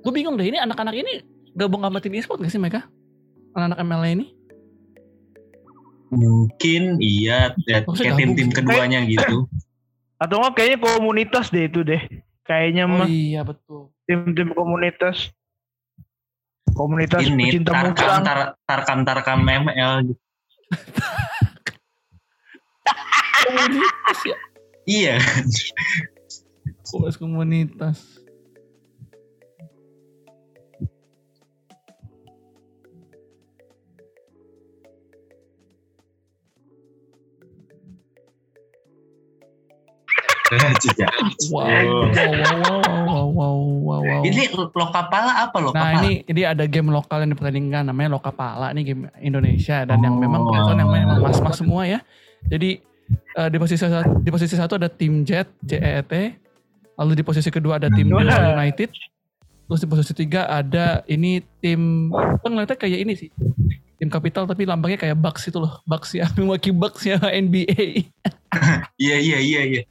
gue 0.04 0.12
bingung 0.12 0.36
deh 0.36 0.48
ini 0.48 0.56
anak-anak 0.56 0.96
ini 0.96 1.20
gabung 1.52 1.80
sama 1.80 2.00
tim 2.00 2.16
e-sport 2.16 2.44
gak 2.44 2.52
sih 2.52 2.60
mereka 2.60 2.88
anak-anak 3.52 3.78
ML 3.84 4.04
ini 4.08 4.26
Mungkin 6.14 6.82
iya 7.02 7.52
ya, 7.66 7.82
kayak 7.82 8.16
tim-tim 8.18 8.48
gabung. 8.50 8.56
keduanya 8.56 9.00
gitu. 9.04 9.44
Atau 10.22 10.40
enggak 10.40 10.54
kayaknya 10.56 10.78
komunitas 10.80 11.50
deh 11.50 11.66
itu 11.66 11.80
deh. 11.82 12.02
Kayaknya 12.44 12.84
oh 12.86 12.92
mah 13.02 13.08
iya 13.08 13.40
betul 13.42 13.90
tim-tim 14.06 14.52
komunitas. 14.52 15.32
Komunitas 16.74 17.22
Ini 17.22 17.54
pecinta 17.54 17.70
tarkam 17.70 18.22
tar, 18.26 18.38
tarkam 18.66 18.98
tarkam 19.06 19.40
ML 19.46 20.10
gitu. 20.10 20.22
komunitas 23.44 24.18
ya 24.26 24.38
Iya. 24.84 25.16
Komunitas 26.90 27.16
komunitas 27.16 27.98
Juga. 40.80 41.06
wow 41.50 41.64
Oh. 41.64 42.06
wow 42.10 42.32
wow 42.34 42.58
wow 42.64 42.94
wow 43.04 43.26
wow 43.34 43.54
wow, 43.84 44.00
wow. 44.00 44.20
Ini 44.22 44.42
lokapala 44.52 45.32
apa 45.44 45.56
lokapala? 45.58 45.92
Nah 45.96 46.02
ini 46.02 46.24
ini 46.24 46.42
ada 46.42 46.64
game 46.64 46.88
lokal 46.88 47.22
yang 47.22 47.32
dipertandingkan 47.32 47.88
namanya 47.88 48.14
Lokapala 48.14 48.72
ini 48.72 48.82
game 48.82 49.02
Indonesia 49.18 49.84
dan 49.84 49.98
yang 50.00 50.16
memang 50.16 50.42
Oh. 50.42 50.48
kelihatan 50.50 50.76
yang 50.78 50.90
memang 50.90 51.18
mas-mas 51.20 51.56
semua 51.56 51.84
ya. 51.84 52.00
Jadi 52.46 52.80
eh, 53.34 53.48
di 53.48 53.56
posisi 53.56 53.80
satu, 53.80 54.20
di 54.20 54.30
posisi 54.30 54.54
satu 54.54 54.76
ada 54.76 54.88
tim 54.88 55.22
Jet 55.22 55.48
JET, 55.60 56.12
lalu 56.94 57.12
di 57.14 57.22
posisi 57.22 57.48
kedua 57.48 57.76
ada 57.76 57.88
tim. 57.88 58.08
Dewa 58.08 58.24
United, 58.54 58.90
terus 59.64 59.80
di 59.80 59.88
posisi 59.88 60.12
tiga 60.12 60.44
ada 60.46 61.00
ini 61.06 61.40
tim 61.58 62.12
apa 62.12 62.44
ngeliatnya 62.44 62.76
kayak 62.76 63.00
ini 63.00 63.14
sih 63.16 63.28
tim 63.94 64.10
Capital 64.10 64.44
tapi 64.44 64.66
lambangnya 64.66 64.98
kayak 64.98 65.16
Bucks 65.16 65.46
itu 65.46 65.56
loh 65.56 65.80
Bucks 65.86 66.12
ya 66.12 66.26
Milwaukee 66.36 66.74
Bucks 66.74 67.04
ya 67.04 67.16
NBA. 67.20 68.10
Iya 69.02 69.16
iya 69.18 69.38
iya 69.42 69.60
iya. 69.66 69.82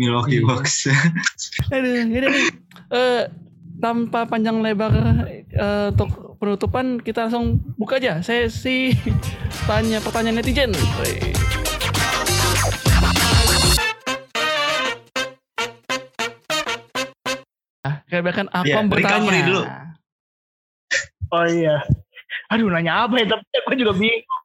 Milwaukee 0.00 0.40
Iya. 0.40 0.48
Bucks. 0.48 0.88
Aduh, 1.74 1.92
ini 2.00 2.16
nih 2.18 2.44
eh, 2.90 3.22
tanpa 3.76 4.24
panjang 4.24 4.64
lebar 4.64 4.92
eh, 5.46 5.92
untuk 5.92 6.08
penutupan 6.40 6.96
kita 6.98 7.28
langsung 7.28 7.60
buka 7.76 8.00
aja 8.00 8.24
sesi 8.24 8.96
tanya 9.68 10.00
pertanyaan 10.00 10.40
netizen. 10.40 10.72
Wih. 10.72 11.36
Nah, 17.80 17.94
kayak 18.06 18.24
bahkan 18.24 18.46
Iya, 18.52 18.76
bertanya. 18.84 19.30
dulu. 19.46 19.62
Oh 21.30 21.46
iya. 21.46 21.76
Aduh 22.50 22.66
nanya 22.68 23.06
apa 23.06 23.14
ya 23.16 23.26
tapi 23.30 23.44
gue 23.46 23.76
juga 23.78 23.94
bingung. 23.94 24.44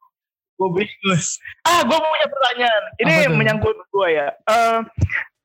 Gue 0.56 0.68
bingung. 0.72 1.20
Ah 1.66 1.82
gue 1.82 1.98
punya 1.98 2.26
pertanyaan. 2.30 2.82
Ini 2.96 3.12
Apa 3.26 3.34
menyangkut 3.34 3.76
gue 3.76 4.08
ya. 4.08 4.28
Eh 4.46 4.78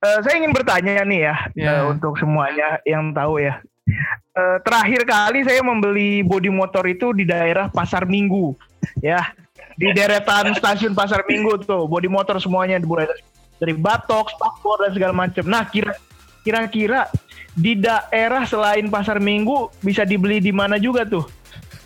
eh, 0.02 0.20
saya 0.22 0.36
ingin 0.36 0.52
bertanya 0.52 1.02
nih 1.04 1.22
ya 1.22 1.36
Ya. 1.54 1.72
eh, 1.78 1.84
untuk 1.88 2.18
semuanya 2.18 2.82
yang 2.84 3.12
tahu 3.12 3.38
ya. 3.38 3.62
Eh, 4.32 4.58
terakhir 4.62 5.04
kali 5.04 5.44
saya 5.44 5.60
membeli 5.60 6.22
bodi 6.22 6.48
motor 6.48 6.86
itu 6.86 7.12
di 7.12 7.24
daerah 7.24 7.68
Pasar 7.68 8.06
Minggu, 8.06 8.56
ya 9.00 9.34
di 9.76 9.92
deretan 9.92 10.54
stasiun 10.54 10.94
Pasar 10.94 11.26
Minggu 11.26 11.60
tuh 11.60 11.86
bodi 11.86 12.08
motor 12.08 12.38
semuanya 12.38 12.80
mulai 12.80 13.10
dari, 13.58 13.74
batok, 13.74 14.32
spakbor 14.32 14.80
dan 14.80 14.92
segala 14.92 15.14
macam. 15.14 15.44
Nah 15.44 15.66
kira 15.66 15.94
kira-kira 16.42 17.12
di 17.52 17.76
daerah 17.76 18.46
selain 18.46 18.88
Pasar 18.88 19.20
Minggu 19.20 19.70
bisa 19.80 20.02
dibeli 20.02 20.40
di 20.40 20.50
mana 20.50 20.80
juga 20.80 21.04
tuh 21.04 21.28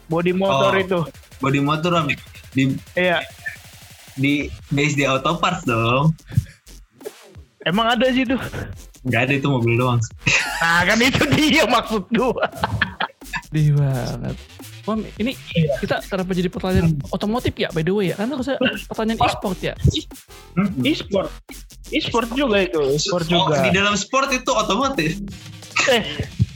bodi 0.06 0.30
motor 0.32 0.72
Oh. 0.72 0.78
itu? 0.78 1.00
Body 1.36 1.60
motor 1.60 1.92
Om. 1.96 2.08
di 2.54 2.64
Iya, 2.94 3.20
di 4.14 4.48
base 4.70 4.96
di 4.96 5.04
auto 5.04 5.36
parts 5.36 5.66
dong. 5.66 6.14
Emang 7.66 7.86
ada 7.90 8.06
sih 8.10 8.24
tuh. 8.24 8.40
Enggak 9.04 9.22
ada 9.28 9.34
itu 9.36 9.48
mobil 9.48 9.74
doang. 9.76 10.02
Nah 10.62 10.82
kan 10.84 10.98
itu 10.98 11.24
dia 11.34 11.66
maksud 11.66 12.06
gua. 12.10 12.46
Di 13.50 13.70
banget. 13.70 14.38
Om, 14.86 15.02
ini 15.18 15.34
kita 15.82 15.98
kenapa 16.06 16.30
jadi 16.32 16.46
pertanyaan 16.46 16.94
otomotif 17.10 17.58
ya 17.58 17.74
by 17.74 17.82
the 17.82 17.90
way 17.90 18.14
ya? 18.14 18.16
Karena 18.16 18.38
harusnya 18.38 18.58
pertanyaan 18.86 19.18
e-sport 19.20 19.58
ya. 19.60 19.74
Hmm. 20.54 20.70
E-sport, 20.80 21.30
e-sport 21.90 22.30
juga 22.32 22.62
itu, 22.62 22.82
e-sport 22.94 23.26
Oh, 23.28 23.50
juga. 23.50 23.66
di 23.66 23.74
dalam 23.74 23.98
sport 23.98 24.30
itu 24.30 24.46
otomotif. 24.48 25.18
Eh, 25.90 26.06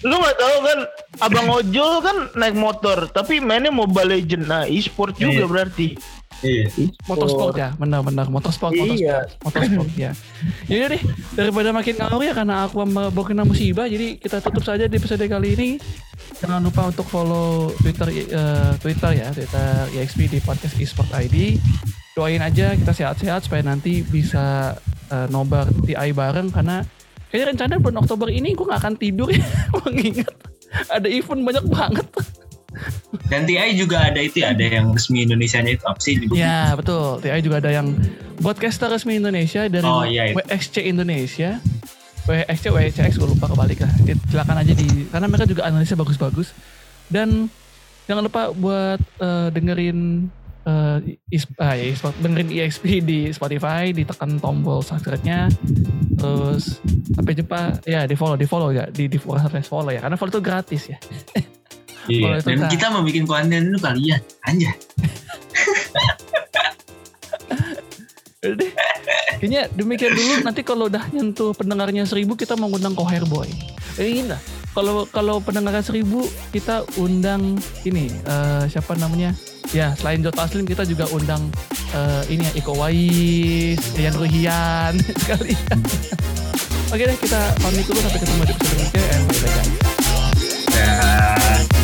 lu 0.01 0.13
nggak 0.15 0.37
tahu 0.37 0.55
kan 0.61 0.79
abang 1.19 1.47
ojol 1.51 1.99
kan 1.99 2.17
naik 2.31 2.55
motor 2.55 3.09
tapi 3.09 3.37
mainnya 3.37 3.67
mobile 3.67 4.15
legend 4.15 4.47
nah 4.47 4.63
e-sport 4.63 5.11
juga 5.13 5.43
Iya. 5.43 5.49
berarti 5.49 5.87
Iya. 6.39 6.71
Motorsport 7.03 7.53
ya, 7.59 7.69
benar-benar 7.75 8.31
motorsport, 8.31 8.71
Iya. 8.71 9.27
motorsport, 9.43 9.67
motorsport 9.67 9.89
ya. 9.99 10.11
Jadi 10.65 10.95
deh, 10.95 11.01
daripada 11.35 11.69
makin 11.75 11.95
ngawur 11.99 12.23
ya 12.23 12.33
karena 12.33 12.55
aku 12.63 12.79
bawa 12.87 13.25
kena 13.27 13.43
musibah, 13.43 13.85
jadi 13.91 14.15
kita 14.15 14.39
tutup 14.39 14.63
saja 14.63 14.87
di 14.87 14.95
episode 14.95 15.23
kali 15.27 15.55
ini. 15.59 15.69
Jangan 16.39 16.63
lupa 16.63 16.87
untuk 16.87 17.03
follow 17.11 17.67
Twitter 17.83 18.07
eh, 18.11 18.71
Twitter 18.79 19.11
ya, 19.19 19.27
Twitter 19.35 19.67
EXP 19.99 20.19
di 20.31 20.39
podcast 20.39 20.79
eSport 20.79 21.11
ID. 21.11 21.59
Doain 22.15 22.39
aja 22.39 22.75
kita 22.75 22.91
sehat-sehat 22.95 23.47
supaya 23.47 23.63
nanti 23.67 24.03
bisa 24.07 24.75
eh, 25.11 25.27
nobar 25.27 25.67
TI 25.83 26.15
bareng 26.15 26.55
karena 26.55 26.87
kayaknya 27.27 27.47
rencana 27.55 27.73
bulan 27.83 27.97
Oktober 28.01 28.27
ini 28.31 28.55
gue 28.55 28.65
gak 28.65 28.79
akan 28.81 28.95
tidur 28.97 29.29
ya 29.29 29.43
mengingat 29.83 30.33
ada 30.89 31.07
event 31.09 31.41
banyak 31.43 31.65
banget. 31.67 32.07
Dan 33.25 33.45
TI 33.45 33.73
juga 33.73 34.05
ada 34.05 34.17
itu 34.17 34.41
ya, 34.41 34.51
ada 34.51 34.61
yang 34.61 34.89
resmi 34.89 35.21
Indonesianya 35.21 35.73
itu 35.73 35.85
apa 35.85 35.97
sih? 35.97 36.17
Di 36.17 36.25
Ya 36.31 36.73
betul. 36.73 37.19
TI 37.19 37.39
juga 37.39 37.57
ada 37.57 37.69
yang 37.69 37.93
broadcaster 38.37 38.87
resmi 38.87 39.17
Indonesia 39.17 39.65
dari 39.65 39.83
Oh, 39.83 40.01
iya, 40.01 40.29
itu. 40.29 40.37
WXC 40.37 40.75
Indonesia. 40.83 41.57
WXC, 42.25 42.63
WCX 42.69 43.17
gue 43.17 43.25
lupa 43.27 43.45
kebalik 43.47 43.81
lah. 43.81 43.89
Silakan 44.29 44.57
aja 44.59 44.73
di 44.73 44.85
karena 45.07 45.25
mereka 45.25 45.45
juga 45.45 45.65
analisa 45.65 45.93
bagus-bagus. 45.93 46.53
Dan 47.05 47.49
jangan 48.05 48.23
lupa 48.23 48.49
buat 48.51 49.01
eh, 49.17 49.47
dengerin 49.49 50.29
eh, 50.61 50.97
is- 51.27 51.49
ah, 51.57 51.73
ya, 51.73 51.85
is- 51.87 52.05
dengerin 52.19 52.49
EXP 52.49 53.01
di 53.01 53.19
Spotify, 53.29 53.89
ditekan 53.89 54.37
tombol 54.37 54.81
subscribe-nya. 54.81 55.49
Terus 56.15 56.77
sampai 57.09 57.33
jumpa 57.33 57.81
ya 57.83 58.05
di 58.05 58.13
follow, 58.13 58.37
di 58.37 58.45
follow 58.45 58.69
ya, 58.69 58.85
di 58.87 59.05
di 59.05 59.17
follow 59.17 59.89
ya, 59.89 59.97
karena 59.99 60.13
follow 60.13 60.29
itu 60.31 60.41
gratis 60.41 60.81
ya. 60.87 60.97
Iya. 62.09 62.25
Kalau 62.25 62.37
itu 62.41 62.49
Dan 62.49 62.59
kan. 62.59 62.69
kita 62.73 62.85
mau 62.89 63.01
bikin 63.05 63.23
konten 63.23 63.61
itu 63.69 63.79
kalian, 63.79 64.21
aja. 64.43 64.71
Udah 68.39 68.55
deh. 68.55 68.71
Kayaknya 69.39 69.61
demikian 69.71 70.13
dulu 70.15 70.33
nanti 70.43 70.61
kalau 70.63 70.87
udah 70.87 71.03
nyentuh 71.11 71.51
pendengarnya 71.55 72.03
seribu 72.03 72.35
kita 72.35 72.55
mau 72.55 72.71
undang 72.71 72.95
Koher 72.95 73.23
Boy. 73.27 73.47
Eh, 73.95 74.19
ini 74.19 74.31
lah. 74.31 74.39
Kalau 74.71 75.03
kalau 75.11 75.43
pendengarnya 75.43 75.83
seribu 75.83 76.23
kita 76.51 76.87
undang 76.95 77.59
ini 77.83 78.07
eh, 78.11 78.63
siapa 78.67 78.95
namanya? 78.95 79.35
Ya 79.75 79.91
selain 79.99 80.23
Jot 80.23 80.35
Taslim 80.39 80.63
kita 80.67 80.87
juga 80.87 81.07
undang 81.11 81.51
eh, 81.91 82.23
ini 82.31 82.47
ya 82.47 82.51
Iko 82.63 82.73
Wais, 82.79 83.79
Yan 83.99 84.15
Ruhian 84.15 84.93
sekali. 85.23 85.53
Oke 86.89 87.03
deh 87.05 87.17
kita 87.19 87.39
pamit 87.59 87.85
dulu 87.85 87.99
sampai 88.01 88.19
ketemu 88.23 88.41
di 88.43 88.51
episode 88.55 88.75
berikutnya. 88.75 89.03
And 89.03 89.23
bye 89.27 89.51
guys. 89.51 91.78